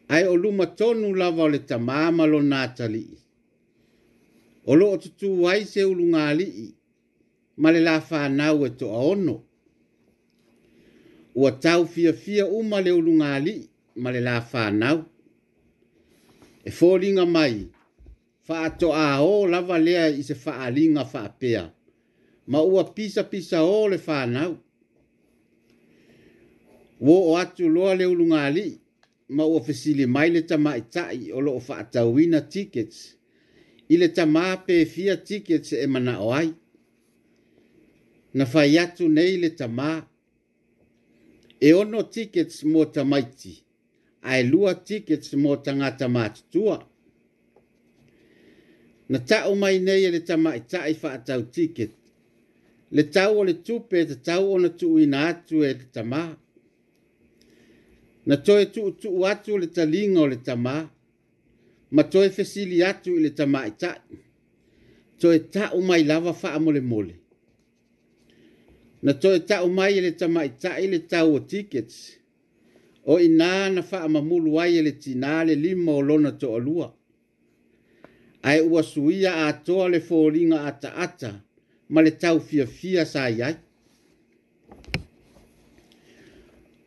Ai 0.10 0.24
o 0.28 0.34
luma 0.36 0.66
tonu 0.80 1.14
lava 1.20 1.44
o 1.44 1.50
le 1.54 1.60
tamā 1.70 2.00
malo 2.18 2.40
nā 2.52 2.64
tali 2.78 3.02
i. 3.04 3.18
O 4.72 4.76
lo 4.80 4.88
o 4.96 4.98
tutu 5.04 5.30
ai 5.52 5.66
se 5.72 5.84
ulu 5.84 6.04
ngā 6.14 6.28
li 6.40 6.48
i 6.68 6.68
ma 7.58 7.72
le 7.74 7.80
la 7.86 8.00
fanau 8.08 8.58
e 8.66 8.70
toʻaono 8.82 9.36
ua 11.40 11.50
tau 11.64 11.86
fiafia 11.94 12.44
uma 12.58 12.78
le 12.86 12.92
ulugalii 12.92 13.70
ma 14.02 14.10
le 14.14 14.22
la 14.28 14.36
fanau 14.52 14.98
e 16.68 16.72
foliga 16.78 17.26
mai 17.36 17.56
faatoʻaō 18.48 19.30
lava 19.52 19.78
lea 19.86 20.06
i 20.20 20.24
se 20.28 20.36
faaaliga 20.44 21.04
faapea 21.14 21.64
ma 22.52 22.60
ua 22.72 22.84
pisapisaō 22.96 23.80
le 23.92 23.98
fanau 24.08 24.52
ua 27.08 27.18
oo 27.28 27.36
atu 27.42 27.64
loa 27.76 27.94
le 28.00 28.06
ulugalii 28.14 28.80
ma 29.36 29.44
ua 29.52 29.60
fesili 29.68 30.06
mai 30.16 30.30
le 30.36 30.42
tamaʻitaʻi 30.50 31.24
o 31.38 31.42
loo 31.46 31.60
faatauina 31.68 32.40
tickets 32.54 32.98
i 33.94 33.98
le 34.02 34.08
tamā 34.18 34.44
pefia 34.66 35.16
tickets 35.28 35.70
e 35.74 35.86
manaʻo 35.94 36.28
ai 36.40 36.50
na 38.34 38.46
fai 38.46 38.78
atu 38.78 39.08
nei 39.10 39.38
le 39.42 39.50
tamā 39.58 39.90
e 41.62 41.70
ono 41.80 42.00
tickets 42.16 42.58
mo 42.72 42.82
tamaiti 42.96 43.54
ae 44.32 44.42
lua 44.52 44.72
tickets 44.88 45.30
mo 45.38 45.56
tagata 45.66 46.08
matutua 46.16 46.80
na 49.10 49.18
taʻo 49.20 49.54
mai 49.60 49.78
nei 49.88 50.06
e 50.08 50.10
le 50.16 50.20
tamaʻitaʻi 50.30 50.94
faatau 51.02 51.42
tiket 51.56 51.94
le 52.98 53.04
tau 53.14 53.34
o 53.40 53.44
le 53.44 53.54
tupe 53.66 53.98
e 54.02 54.06
tatau 54.12 54.44
ona 54.56 54.70
na 55.14 55.20
atu 55.30 55.56
e 55.64 55.72
le 55.82 55.86
tamā 55.96 56.24
na 58.28 58.36
toe 58.46 58.66
tuutuu 58.74 59.26
atu 59.32 59.58
le 59.58 59.68
taliga 59.76 60.20
o 60.22 60.28
le 60.34 60.38
tamā 60.48 60.76
ma 61.96 62.04
toe 62.12 62.30
fesili 62.38 62.78
atu 62.92 63.10
i 63.18 63.22
le 63.24 63.30
tamaʻitaʻi 63.40 64.00
toe 65.20 65.38
taʻu 65.54 65.82
mai 65.88 66.04
lava 66.04 66.34
faamolemole 66.42 67.14
na 69.04 69.14
toe 69.14 69.40
tau 69.50 69.68
mai 69.78 69.96
le 70.06 70.12
tama 70.20 70.42
i 70.48 70.52
tai 70.64 70.84
le 70.94 71.00
tau 71.12 71.28
o 71.38 71.40
tickets. 71.52 71.96
O 73.12 73.18
i 73.28 73.28
nā 73.40 73.48
na 73.76 73.82
wha 73.92 74.00
mamulu 74.14 74.52
ai 74.64 74.82
le 74.86 74.92
tina 75.04 75.32
le 75.48 75.56
lima 75.64 75.92
o 76.00 76.02
lona 76.10 76.32
to 76.40 76.48
alua. 76.58 76.88
Ai 78.50 78.60
ua 78.72 78.82
suia 78.92 79.32
a 79.46 79.48
toa 79.66 79.88
le 79.94 80.00
fōringa 80.08 80.58
ata 80.70 80.90
ata, 81.06 81.32
ma 81.92 82.00
le 82.06 82.12
tau 82.22 82.38
fia 82.48 82.66
fia 82.78 83.04
sa 83.14 83.22
iai. 83.36 83.56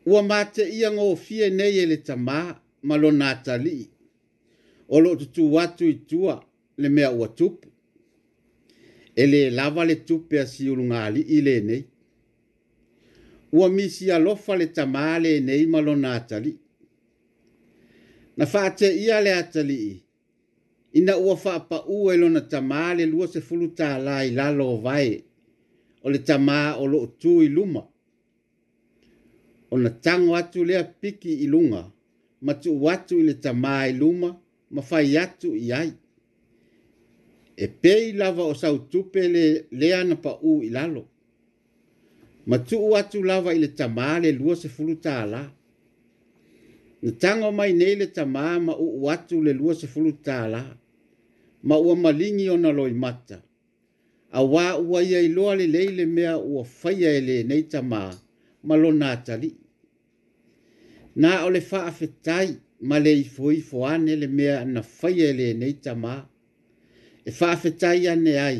Ua 0.09 0.21
mate 0.29 0.63
ia 0.77 0.89
ngō 0.95 1.05
fia 1.25 1.45
nei 1.59 1.77
e 1.83 1.85
le 1.91 1.97
tama, 2.07 2.39
ma 2.87 2.95
lo 3.01 3.09
nā 3.21 3.29
tali. 3.45 3.79
O 4.93 4.95
lo 5.03 5.11
tutu 5.19 5.43
watu 5.55 5.85
i 5.93 5.97
tua, 6.09 6.35
le 6.81 6.89
mea 6.95 7.11
ua 7.17 7.27
tupu. 7.39 7.69
E 9.21 9.23
le 9.31 9.41
lava 9.57 9.83
le 9.89 9.95
tupu 10.07 10.35
a 10.41 10.45
si 10.51 10.69
ulunga 10.73 11.03
ali 11.05 11.21
i 11.37 11.41
le 11.49 11.55
nei 11.69 11.83
ua 13.57 13.69
misi 13.69 14.11
alofa 14.11 14.53
le 14.57 14.65
tamā 14.65 15.19
lenei 15.21 15.63
ma 15.71 15.79
lona 15.81 16.09
atalii 16.19 16.57
na 18.37 18.45
fate 18.53 18.87
a 19.17 19.19
le 19.25 19.31
atalii 19.41 19.95
ina 20.99 21.13
ua 21.25 21.35
faapaʻū 21.43 21.97
e 22.13 22.17
lona 22.21 22.41
tamā 22.51 22.81
le 22.97 23.05
luasefulu 23.13 23.65
tālā 23.79 24.15
i 24.27 24.35
lalo 24.39 24.65
o 24.75 24.77
vae 24.85 25.13
o 26.05 26.07
le 26.13 26.19
tamā 26.29 26.59
o 26.81 26.85
loo 26.91 27.05
tū 27.21 27.33
i 27.47 27.49
luma 27.57 27.83
ona 29.73 29.89
tago 30.05 30.31
atu 30.41 30.59
lea 30.69 30.83
piki 31.01 31.33
i 31.45 31.47
luga 31.53 31.81
ma 32.45 32.53
tuu 32.61 32.89
atu 32.95 33.13
i 33.21 33.25
le 33.29 33.33
tamā 33.45 33.75
i 33.89 33.97
luma 34.01 34.29
ma 34.73 34.81
fai 34.89 35.17
atu 35.25 35.49
i 35.65 35.73
ai 35.81 35.91
e 37.57 37.65
pei 37.81 38.03
lava 38.21 38.43
o 38.51 38.53
sautupe 38.53 39.21
le 39.35 39.45
lea 39.79 40.03
na 40.09 40.15
paʻū 40.25 40.51
i 40.69 40.73
lalo 40.79 41.03
ma 42.49 42.57
tuu 42.67 42.95
atu 42.99 43.19
lava 43.29 43.51
i 43.55 43.59
le 43.63 43.67
tamā 43.79 44.07
le 44.23 44.29
lua 44.39 44.55
sefulu 44.61 44.93
tālā 45.05 45.41
na 47.03 47.09
tago 47.23 47.49
mai 47.57 47.71
nei 47.81 47.93
le 48.01 48.07
tamā 48.17 48.45
ma 48.67 48.73
uu 48.85 49.09
atu 49.15 49.35
le 49.47 49.53
lua 49.59 49.73
sefulu 49.81 50.11
tālā 50.27 50.61
ma 51.67 51.75
ua 51.85 51.95
maligi 52.05 52.45
ona 52.55 52.71
loi 52.79 52.93
mata 53.03 53.37
auā 54.39 54.63
ua 54.89 54.99
ia 55.09 55.19
iloa 55.27 55.53
lelei 55.59 55.89
le 55.99 56.05
mea 56.15 56.37
ua 56.49 56.63
faya 56.79 57.11
e 57.35 57.43
nei 57.49 57.63
tamā 57.73 58.01
ma 58.67 58.75
lona 58.83 59.07
atalii 59.17 59.55
na 61.21 61.31
o 61.45 61.49
le 61.55 61.61
faafetai 61.71 62.47
ma 62.89 62.97
le 63.05 63.11
ifoifoane 63.23 64.13
le 64.23 64.27
mea 64.37 64.57
na 64.73 64.81
faya 64.99 65.29
e 65.51 65.53
nei 65.61 65.75
tamā 65.85 66.15
e 67.29 67.31
faafetai 67.39 67.99
ane 68.13 68.33
ai 68.49 68.59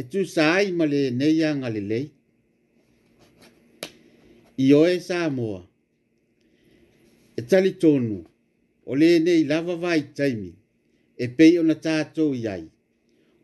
e 0.00 0.02
tusā 0.10 0.46
ai 0.58 0.72
ma 0.78 0.84
lenei 0.92 1.36
agalelei 1.50 1.86
le 1.92 2.00
i 4.60 4.72
oe 4.76 4.94
sa 5.06 5.18
moa. 5.36 5.60
E 7.38 7.42
tali 7.50 7.72
tonu, 7.82 8.16
o 8.84 8.92
le 9.00 9.08
nei 9.24 9.42
lava 9.50 9.74
vai 9.84 10.00
taimi, 10.18 10.50
e 11.16 11.26
pei 11.36 11.52
ona 11.62 11.76
tātou 11.86 12.30
iai. 12.42 12.64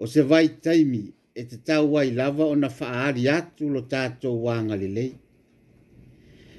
O 0.02 0.04
se 0.12 0.22
vai 0.30 0.46
taimi, 0.64 1.04
e 1.40 1.42
te 1.50 1.56
tau 1.68 1.86
ai 2.00 2.10
lava 2.20 2.44
ona 2.54 2.60
na 2.66 2.70
whaari 2.78 3.22
atu 3.38 3.64
lo 3.74 3.80
tātou 3.94 4.36
wanga 4.46 4.76
lelei. 4.82 5.12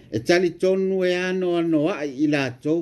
E 0.10 0.18
tali 0.28 0.50
tonu 0.62 0.96
e 1.06 1.14
ano 1.30 1.48
ano 1.62 1.82
ai 1.94 2.12
i 2.26 2.28
tou, 2.64 2.82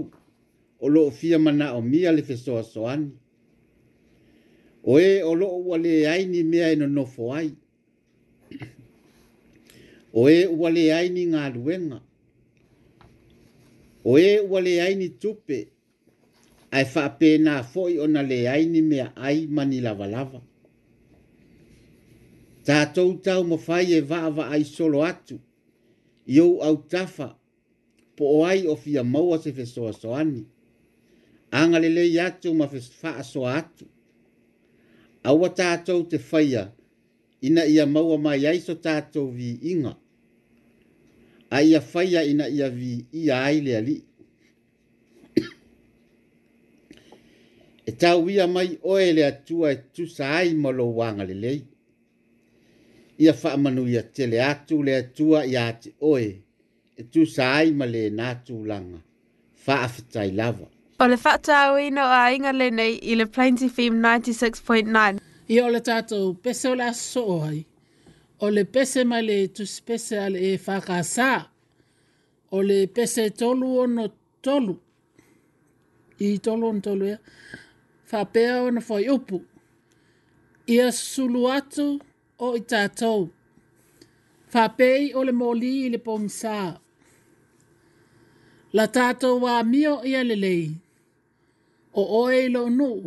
o 0.79 0.87
loo 0.95 1.11
fia 1.19 1.39
mana 1.45 1.67
o 1.75 1.81
mia 1.91 2.11
le 2.15 2.21
fesoa 2.29 2.63
soani. 2.63 3.11
O 4.83 4.93
e 4.99 5.11
o 5.29 5.33
loo 5.39 5.63
ua 5.67 5.77
le 5.77 5.93
aini 6.13 6.41
mea 6.43 6.67
e 6.71 6.75
no 6.75 6.87
nofo 6.87 7.33
ai, 7.33 7.49
o 10.17 10.29
e 10.29 10.45
ua 10.47 10.69
leai 10.69 11.09
ni 11.09 11.25
galuega 11.27 11.99
o 14.03 14.17
e 14.19 14.39
ua 14.39 14.61
leai 14.61 14.95
ni 14.95 15.09
tupe 15.09 15.67
ae 16.71 16.85
faapena 16.85 17.59
foʻi 17.73 17.97
ona 17.99 18.21
leai 18.23 18.65
ni 18.65 18.81
meaʻai 18.81 19.47
ma 19.49 19.65
ni 19.65 19.81
lavalava 19.81 20.39
mo 22.67 23.13
taumafai 23.23 23.91
e 23.93 23.99
ai 24.43 24.63
solo 24.63 25.03
atu 25.03 25.35
i 26.27 26.39
au 26.39 26.59
autafa 26.63 27.35
po 28.15 28.25
o 28.37 28.45
ai 28.45 28.65
o 28.67 28.75
fia 28.75 29.03
maua 29.03 29.37
se 29.39 29.51
soani. 29.51 29.55
fesoasoani 29.57 30.45
agalelei 31.51 32.19
atu 32.19 32.53
ma 32.53 32.69
soa 33.23 33.55
atu 33.57 33.85
aua 35.23 35.49
tatou 35.49 36.07
te 36.07 36.17
faia 36.17 36.71
ina 37.41 37.65
ia 37.65 37.85
maua 37.85 38.17
mai 38.17 38.45
ai 38.47 38.59
so 38.61 39.27
vi 39.27 39.59
inga 39.61 39.97
a 41.55 41.63
ia 41.63 41.81
faia 41.81 42.23
ina 42.23 42.47
ia 42.49 42.69
vi 42.69 43.05
ia 43.11 43.35
ai 43.47 43.57
le 43.65 43.73
ali 43.81 43.95
e 47.85 47.91
tau 48.01 48.19
ia 48.33 48.45
mai 48.55 48.69
oe 48.91 49.07
le 49.17 49.23
atua 49.31 49.67
e 49.71 49.77
tusa 49.95 50.25
ai 50.39 50.49
ma 50.63 50.69
lo 50.77 50.85
wanga 50.99 51.23
le 51.29 51.33
lei 51.45 51.61
ia 53.23 53.33
fa 53.41 53.49
manu 53.63 53.83
ia 53.93 54.03
tele 54.15 54.37
atu 54.51 54.75
le 54.87 54.93
atua 55.01 55.39
ia 55.51 55.61
ati 55.71 55.89
oe 56.13 56.27
e 56.99 57.03
tusa 57.13 57.43
ai 57.59 57.69
ma 57.79 57.85
le 57.93 58.03
natu 58.19 58.55
langa 58.69 58.99
fa 59.63 59.73
afitai 59.87 60.31
lava 60.41 60.67
O 60.99 61.05
le 61.11 61.17
whaatau 61.23 61.73
i 61.85 61.89
no 61.97 62.03
a 62.17 62.31
inga 62.35 62.51
le 62.61 62.67
nei 62.79 62.93
i 63.03 63.13
le 63.19 63.25
Plains 63.33 63.59
FM 63.75 63.93
96.9. 63.99 65.19
I 65.53 65.59
o 65.59 65.67
le 65.73 65.81
tātou, 65.87 66.23
pese 66.43 66.65
o 66.71 66.75
la 66.81 66.89
so 67.09 67.21
oai 67.39 67.57
o 68.43 68.45
le 68.55 68.63
pese 68.73 69.01
mai 69.11 69.21
le 69.29 69.37
tusi 69.55 69.79
pese 69.87 70.15
ale 70.25 70.39
e 70.51 70.51
whakasā 70.65 71.31
o 72.55 72.57
le 72.69 72.77
pese 72.95 73.23
tolu 73.39 73.67
o 73.81 73.85
no 73.95 74.05
tolu 74.45 74.73
i 76.25 76.27
tolu 76.45 76.63
ono 76.71 76.81
tolu 76.85 77.03
ea 77.11 77.19
whapea 78.11 78.53
na 78.75 78.81
whai 78.87 79.05
upu 79.15 79.37
ia 80.73 80.85
sulu 81.11 81.41
atu 81.57 81.85
o 82.45 82.47
i 82.59 82.61
tātou 82.71 83.19
whapei 84.53 85.03
o 85.17 85.19
le 85.27 85.33
moli 85.41 85.71
i 85.85 85.89
le 85.93 85.99
pōngsā 86.07 86.57
la 88.77 88.85
tātou 88.97 89.35
wā 89.43 89.53
mio 89.71 89.93
ia 90.11 90.21
le 90.29 90.35
lei 90.45 90.65
o 91.99 92.01
oe 92.21 92.39
lo 92.55 92.61
nuu 92.79 92.99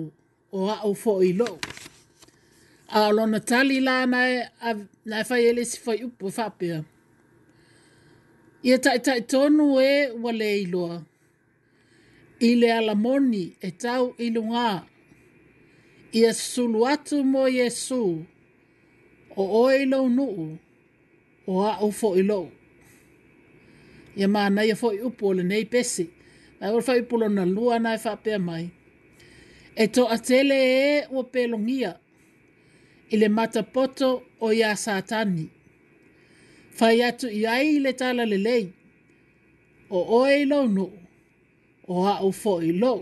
o 0.57 0.59
a 0.75 0.77
ufo 0.91 1.13
i 1.31 1.33
lo'u 1.41 1.57
a 2.91 3.03
lo 3.17 3.23
na 3.33 3.39
tali 3.49 3.77
la 3.87 3.97
na 4.13 4.21
a 4.69 4.71
na 5.11 5.17
fa 5.29 5.37
e 5.43 5.47
ele 5.51 5.63
si 5.71 5.77
fa 5.85 5.93
upu 6.07 6.27
fa 6.37 6.47
e 6.53 6.53
pe 6.59 6.67
ia 8.67 8.77
ta 8.85 8.91
ta 9.07 9.15
tonu 9.31 9.65
e 9.81 9.93
wale 10.23 10.49
i 10.63 10.67
lo 10.75 10.85
le 12.61 12.69
ala 12.79 12.95
moni 13.05 13.43
e 13.61 13.69
tau 13.83 14.03
i 14.25 14.29
lunga 14.37 14.71
ia 16.21 16.31
sulu 16.51 16.81
mo 17.33 17.43
yesu 17.59 18.03
o 19.37 19.43
o 19.63 19.69
i 19.69 19.85
nu 19.93 20.27
o 21.47 21.53
a 21.71 21.73
u 21.87 21.91
fo 21.99 22.09
i 22.17 22.23
lo 22.31 22.41
ia 24.19 24.27
ma 24.35 24.41
na 24.55 24.63
ia 24.69 24.77
fo 24.83 24.89
upu 25.09 25.27
le 25.37 25.43
nei 25.51 25.65
pesi 25.73 26.05
na 26.59 26.67
o 26.73 26.79
fa 26.87 26.93
upu 27.03 27.15
lo 27.23 27.29
na 27.37 27.45
lua 27.55 27.75
na 27.85 27.91
fa 28.05 28.13
e 28.17 28.21
pe 28.25 28.33
mai 28.49 28.65
e 29.77 29.85
to 29.95 30.03
atele 30.15 30.57
e 30.81 30.85
o 31.17 31.23
pelongia 31.35 31.93
ngia 31.93 31.93
i 33.11 33.17
le 33.17 33.29
matapoto 33.29 34.11
o 34.41 34.53
ia 34.53 34.77
satani. 34.77 35.47
Whai 36.81 37.03
atu 37.03 37.29
i 37.33 37.47
ai 37.47 37.79
le 37.83 37.93
tala 38.01 38.25
le 38.29 38.39
lei, 38.47 38.69
o 39.91 39.99
oei 40.21 40.45
lau 40.51 40.65
no, 40.77 40.87
o 41.89 41.95
ha 42.07 42.15
o 42.27 42.31
fo 42.43 42.59
i 42.63 42.71
lau. 42.83 42.99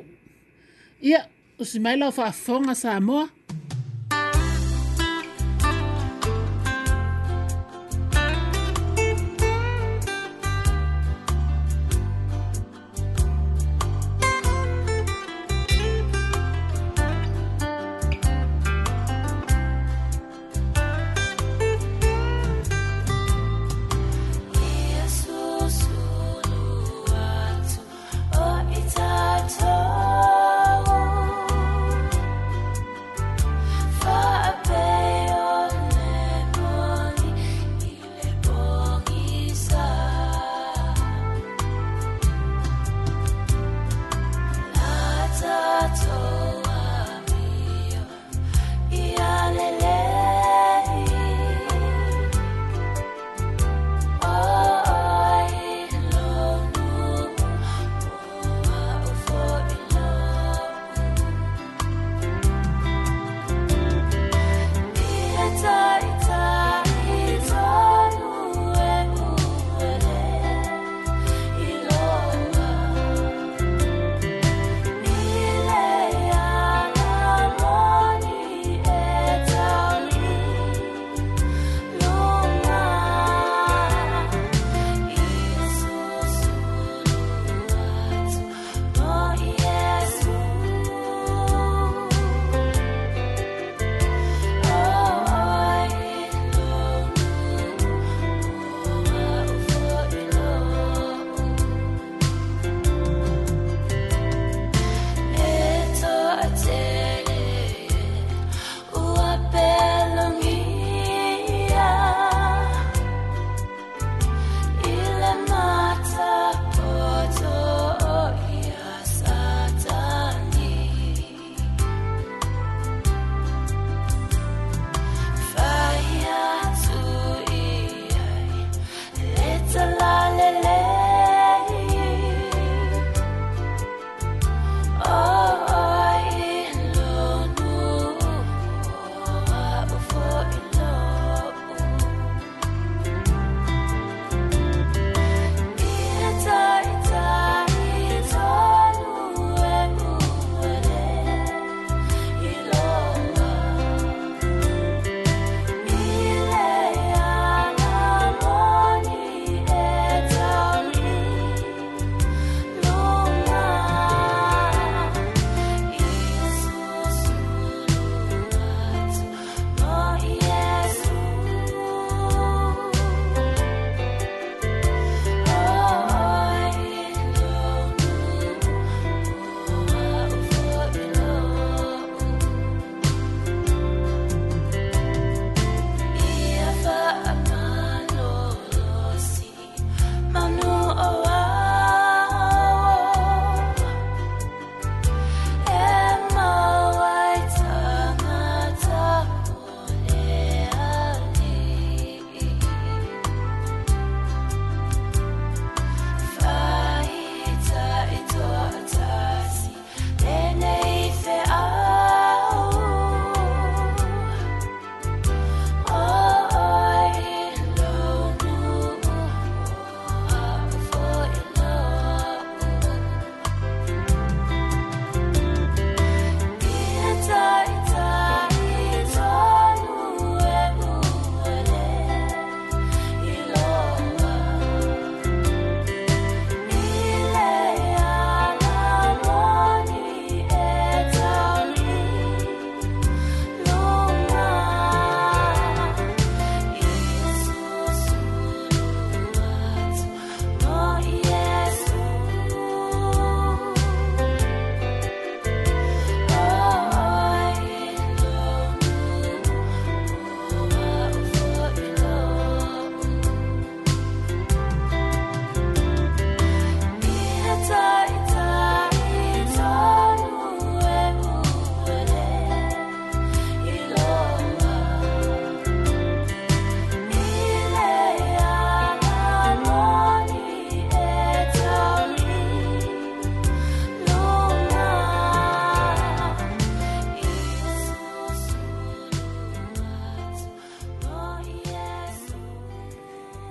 Ia, 1.11 1.21
usi 1.61 1.79
mai 1.85 1.97
lau 2.01 2.11
wha 2.19 2.75
sa 2.83 2.91
moa, 3.07 3.25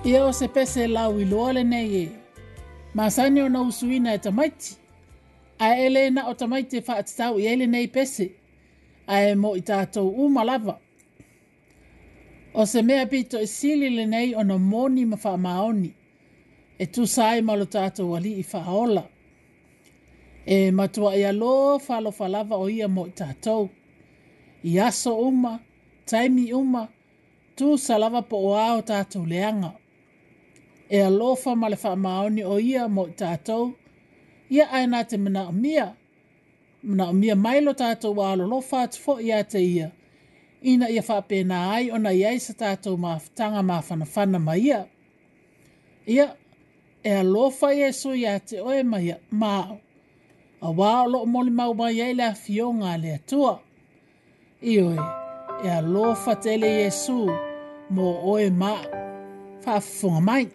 Ia 0.06 0.24
o 0.24 0.32
se 0.32 0.46
pese 0.48 0.84
lau 0.86 1.18
i 1.18 1.24
loa 1.30 1.50
le 1.56 1.62
nei 1.72 1.90
e. 1.98 2.06
Masani 2.96 3.40
o 3.42 3.48
na 3.54 3.60
usuina 3.68 4.10
e 4.14 4.18
tamaiti. 4.24 4.70
A 5.64 5.74
ele 5.84 6.02
na 6.14 6.22
o 6.30 6.34
tamaiti 6.40 6.76
e 6.76 6.82
wha 6.88 6.94
atitau 7.02 7.34
i 7.40 7.44
ele 7.52 7.66
nei 7.74 7.86
pese. 7.94 8.26
A 9.06 9.16
e 9.30 9.34
mo 9.42 9.50
i 9.60 9.64
tātou 9.70 10.08
umalava. 10.24 10.74
O 12.54 12.62
se 12.72 12.80
mea 12.88 13.04
pito 13.12 13.36
e 13.42 13.46
sili 13.56 13.88
le 13.96 14.04
nei 14.12 14.30
o 14.34 14.42
na 14.50 14.56
moni 14.70 15.02
ma 15.10 15.18
wha 15.24 15.34
maoni. 15.46 15.90
E 16.78 16.84
tu 16.94 17.02
sae 17.14 17.38
malo 17.48 17.64
tātou 17.76 18.06
wali 18.14 18.32
i 18.38 18.44
wha 18.52 18.60
aola. 18.72 19.02
E 20.54 20.58
matua 20.78 21.10
ia 21.20 21.32
lo 21.40 21.54
falo 21.86 22.10
falava 22.20 22.54
o 22.64 22.68
ia 22.76 22.86
mo 22.94 23.02
i 23.08 23.10
tātou. 23.20 23.62
I 24.62 24.72
aso 24.88 25.12
uma, 25.28 25.54
taimi 26.08 26.46
uma, 26.62 26.84
tu 27.56 27.76
salava 27.86 28.22
po 28.30 28.36
o 28.48 28.54
ao 28.54 28.78
tātou 28.80 29.26
leanga. 29.26 29.26
Tātou 29.26 29.26
leanga 29.32 29.72
e 30.90 31.02
alofa 31.02 31.54
ma 31.56 31.68
le 31.68 31.76
whaamaoni 31.84 32.42
o 32.44 32.58
ia 32.60 32.88
mo 32.88 33.06
tātou, 33.08 33.72
ia 34.50 34.68
ai 34.70 34.86
nā 34.86 35.02
te 35.08 35.18
mana 35.18 35.48
o 35.48 35.52
mia, 35.52 35.94
mana 36.82 37.08
o 37.10 37.16
mia 37.16 37.34
mailo 37.36 37.72
tātou 37.74 38.14
wa 38.16 38.32
alolofa 38.32 38.82
atu 38.86 39.00
fo 39.02 39.16
ia 39.20 39.40
te 39.44 39.58
ia, 39.62 39.88
ina 40.62 40.90
ia 40.90 41.02
whaapena 41.02 41.58
ai 41.74 41.90
o 41.90 41.98
na 41.98 42.12
iaisa 42.14 42.54
tātou 42.54 42.96
ma 42.98 43.16
tanga 43.34 43.62
ma 43.62 43.80
whanawhana 43.82 44.38
ma 44.40 44.54
ia. 44.56 44.84
Ia, 46.06 46.28
e 47.02 47.10
alofa 47.10 47.72
ia 47.74 47.88
e 47.90 47.92
so 47.92 48.12
ia 48.14 48.38
te 48.38 48.60
oe 48.62 48.82
ma 48.86 49.00
ia, 49.02 49.18
ma 49.30 49.78
a 50.62 50.70
wā 50.72 50.92
alo 51.02 51.18
o 51.22 51.26
moli 51.26 51.50
mau 51.50 51.74
ma 51.74 51.90
iai 51.92 52.14
lea 52.14 52.32
fionga 52.38 52.94
le 52.98 53.16
atua. 53.18 53.58
Ioi, 54.62 54.96
e 55.66 55.68
alofa 55.68 56.32
tele 56.40 56.70
Iesu 56.84 57.26
mo 57.90 58.08
oe 58.24 58.48
ma 58.50 58.72
whaafunga 59.66 60.20
mai. 60.22 60.46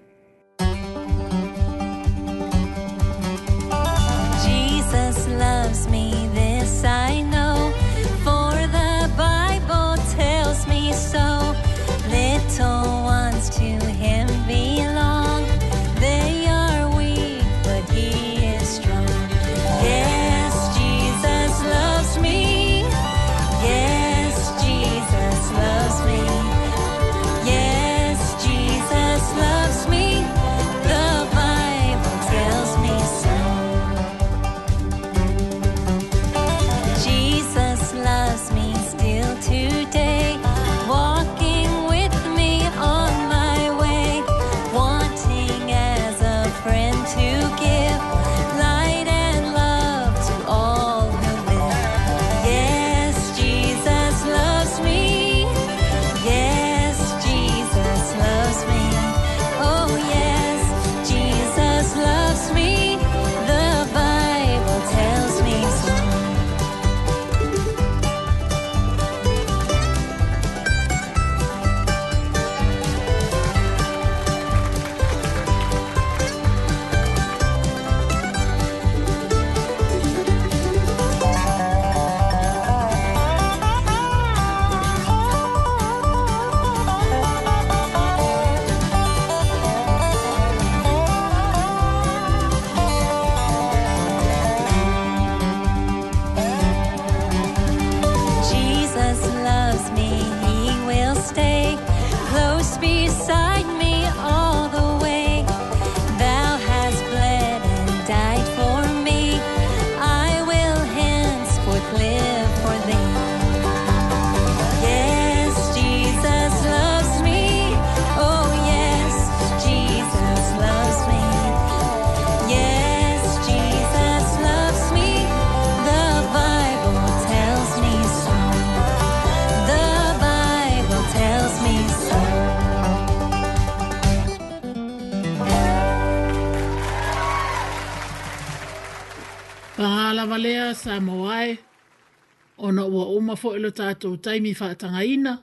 tātou 143.76 144.18
taimi 144.22 144.54
whātanga 144.58 145.02
ina, 145.06 145.34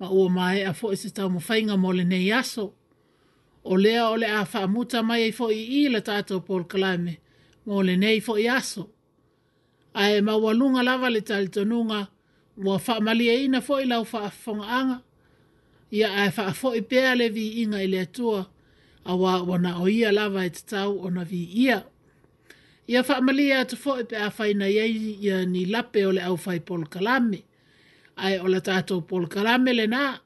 ma 0.00 0.08
o 0.12 0.28
mai 0.32 0.62
a 0.64 0.72
fōi 0.76 0.96
se 0.98 1.10
tau 1.14 1.28
mawhainga 1.32 1.78
mo 1.80 1.92
le 1.94 2.04
nei 2.08 2.30
aso. 2.34 2.72
O 3.64 3.76
lea 3.76 4.08
o 4.10 4.14
a 4.14 4.44
whaamuta 4.44 5.02
mai 5.04 5.28
e 5.28 5.32
fōi 5.32 5.56
i 5.82 5.88
la 5.88 6.00
tātou 6.00 6.40
Paul 6.44 6.64
Kalame, 6.64 7.18
mo 7.66 7.82
le 7.82 7.96
nei 7.96 8.20
fōi 8.20 8.48
aso. 8.50 8.88
A 9.94 10.10
e 10.14 10.20
maualunga 10.22 10.82
lava 10.84 11.10
le 11.10 11.20
tali 11.20 11.48
tonunga, 11.48 12.06
mua 12.56 12.78
whaamali 12.78 13.28
e 13.28 13.44
ina 13.44 13.60
fōi 13.60 13.86
lau 13.88 14.04
whaafonga 14.04 14.66
anga, 14.68 15.02
ia 15.90 16.08
a 16.10 16.28
e 16.28 16.32
whaafoi 16.36 16.82
pēale 16.82 17.30
vi 17.32 17.46
inga 17.62 17.82
i 17.82 17.88
le 17.88 18.02
atua, 18.06 18.46
a 19.08 19.12
wā 19.16 19.38
wana 19.44 19.78
o 19.80 19.88
ia 19.88 20.12
lava 20.12 20.44
e 20.46 20.50
tau 20.50 20.98
ona 21.08 21.24
vi 21.24 21.44
Ia 21.66 21.82
ia 22.88 23.02
faamalia 23.04 23.56
atu 23.60 23.76
foʻi 23.76 24.00
e 24.00 24.04
pe 24.10 24.16
a 24.16 24.30
fainai 24.30 24.76
ai 24.80 24.94
ia 25.22 25.44
ni 25.46 25.64
lape 25.66 26.06
ole 26.08 26.20
au 26.22 26.32
aufai 26.34 26.60
pol 26.60 26.82
kalame 26.94 27.42
Ai 28.16 28.38
o 28.38 28.46
le 28.48 28.60
tatou 28.60 29.00
pol 29.08 29.28
kalame 29.28 29.70
lenā 29.78 30.18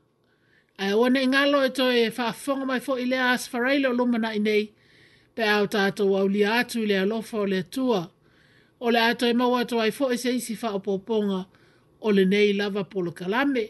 Ai 0.78 0.92
ua 0.94 1.08
ngalo 1.10 1.58
e 1.66 1.70
toe 1.78 2.10
faafofoga 2.16 2.62
e 2.62 2.66
mai 2.66 2.78
foʻi 2.86 3.04
lea 3.10 3.24
asafaraile 3.34 3.86
o 3.88 3.92
lumanaʻi 3.98 4.38
nei 4.46 4.64
pe 5.34 5.42
au 5.54 5.64
o 5.64 5.66
tatou 5.66 6.16
aulia 6.18 6.54
atu 6.58 6.78
i 6.82 6.86
le 6.86 6.96
alofa 7.00 7.36
o 7.42 7.46
le 7.50 7.58
atua 7.58 8.00
o 8.80 8.90
le 8.94 9.00
a 9.10 9.14
toe 9.14 9.32
mau 9.34 9.54
atu 9.56 9.80
ai 9.80 9.90
foʻi 9.90 10.14
e 10.14 10.18
se 10.22 10.30
isi 10.34 10.54
faapoopoga 10.56 11.40
o 12.00 12.08
nei 12.12 12.52
lava 12.52 12.84
pol 12.92 13.08
kalame 13.12 13.64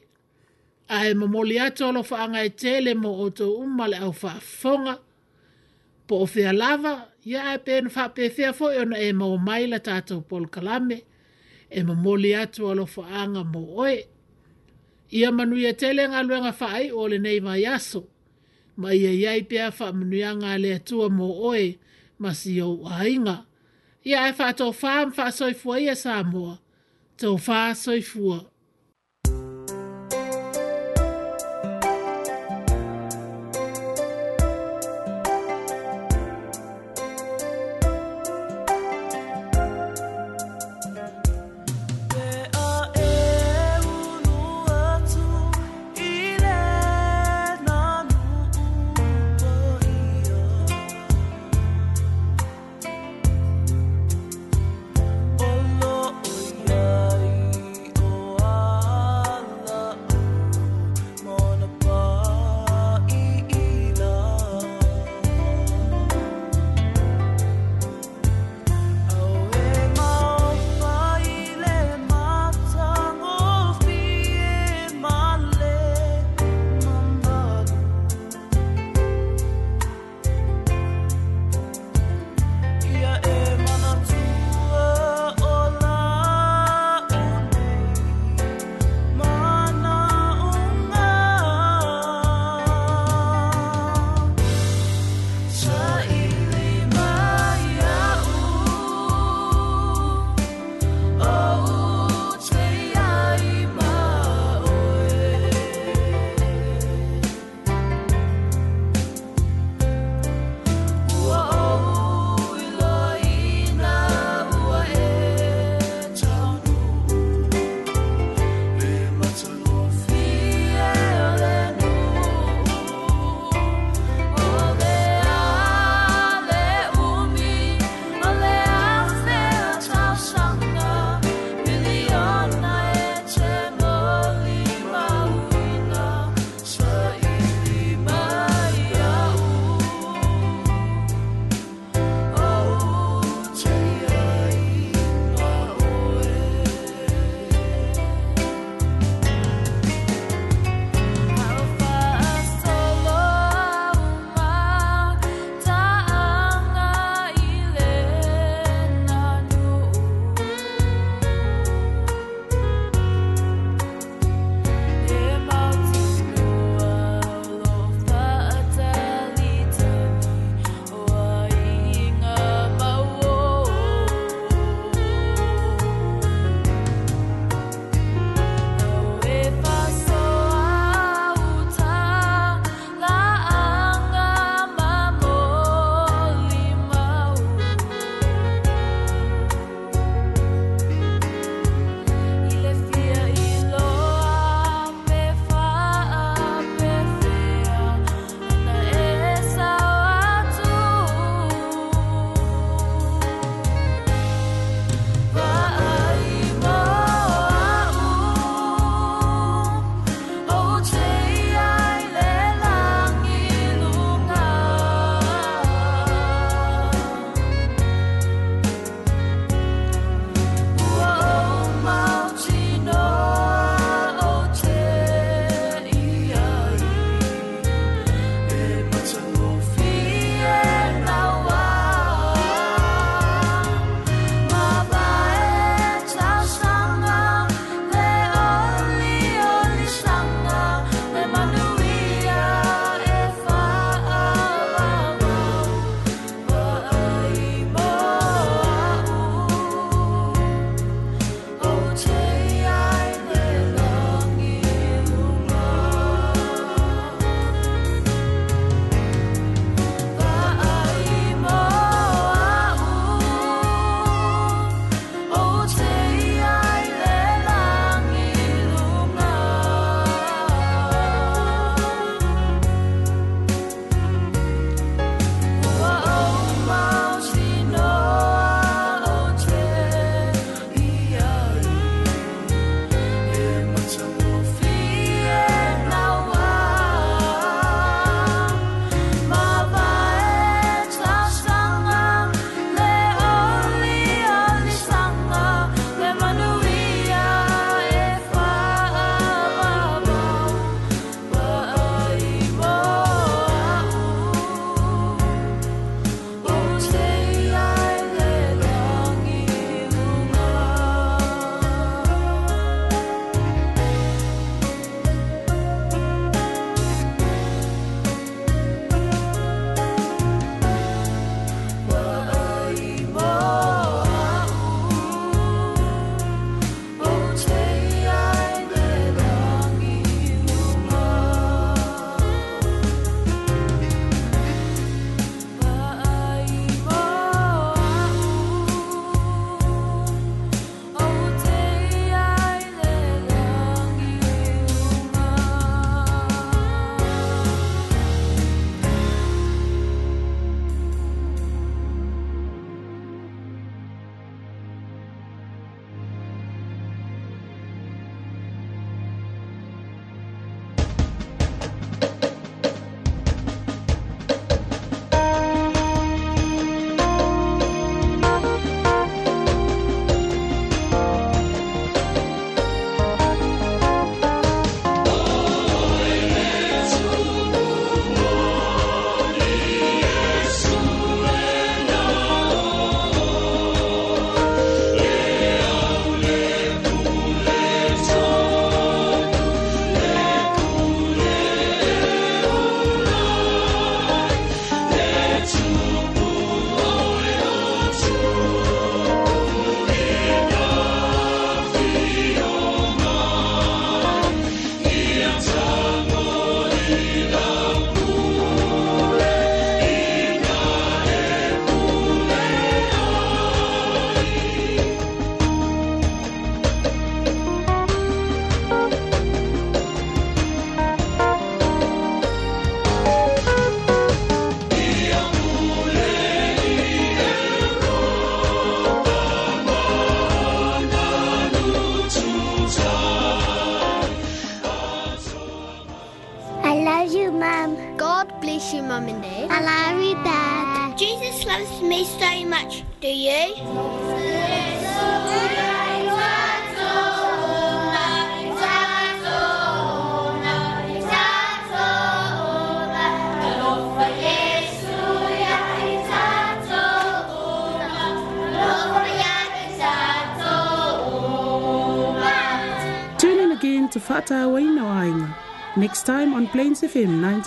ae 0.89 1.15
mamoli 1.15 1.57
atu 1.59 1.85
anga 1.89 2.45
e 2.45 2.51
tele 2.51 2.95
mo 2.95 3.09
outou 3.09 3.57
au 3.61 3.89
le 3.89 3.99
fonga 4.63 4.95
po 6.13 6.19
o 6.27 6.27
fea 6.29 6.53
lava, 6.53 7.07
ia 7.25 7.41
e 7.57 7.61
pēna 7.65 7.89
wha 7.95 8.05
pē 8.13 8.27
fea 8.37 8.51
fo 8.53 8.69
e 8.73 8.83
ona 8.83 8.99
e 9.01 9.13
mau 9.17 9.39
mai 9.41 9.65
la 9.73 9.79
tātou 9.87 10.21
pol 10.29 10.45
kalame, 10.55 10.99
e 11.73 11.81
ma 11.89 11.95
moli 11.97 12.35
atu 12.37 12.69
alo 12.69 12.85
fo 12.85 13.01
anga 13.23 13.41
mo 13.53 13.63
oe. 13.85 13.97
Ia 15.09 15.31
manuia 15.33 15.73
tele 15.77 16.05
ngā 16.13 16.21
luenga 16.27 16.53
wha 16.59 16.69
ai 16.77 16.91
o 16.93 17.07
le 17.09 17.19
nei 17.23 17.41
mai 17.41 17.65
aso, 17.77 18.03
ma 18.77 18.93
ia 18.93 19.15
iai 19.23 19.47
pēa 19.49 19.71
wha 19.79 19.89
manuia 19.97 20.35
ngā 20.43 20.53
le 20.61 20.75
atua 20.83 21.09
mo 21.09 21.31
oe, 21.49 21.79
ma 22.19 22.35
si 22.41 22.59
au 22.61 22.77
ainga. 23.01 23.39
Ia 24.05 24.29
e 24.29 24.37
wha 24.37 24.53
tau 24.61 24.75
wha 24.83 24.93
am 25.07 25.15
wha 25.17 25.31
soifua 25.41 25.81
ia 25.81 25.97
sā 26.05 26.21
moa, 26.29 26.59
tau 27.17 27.39
wha 27.41 27.63
soifua. 27.75 28.43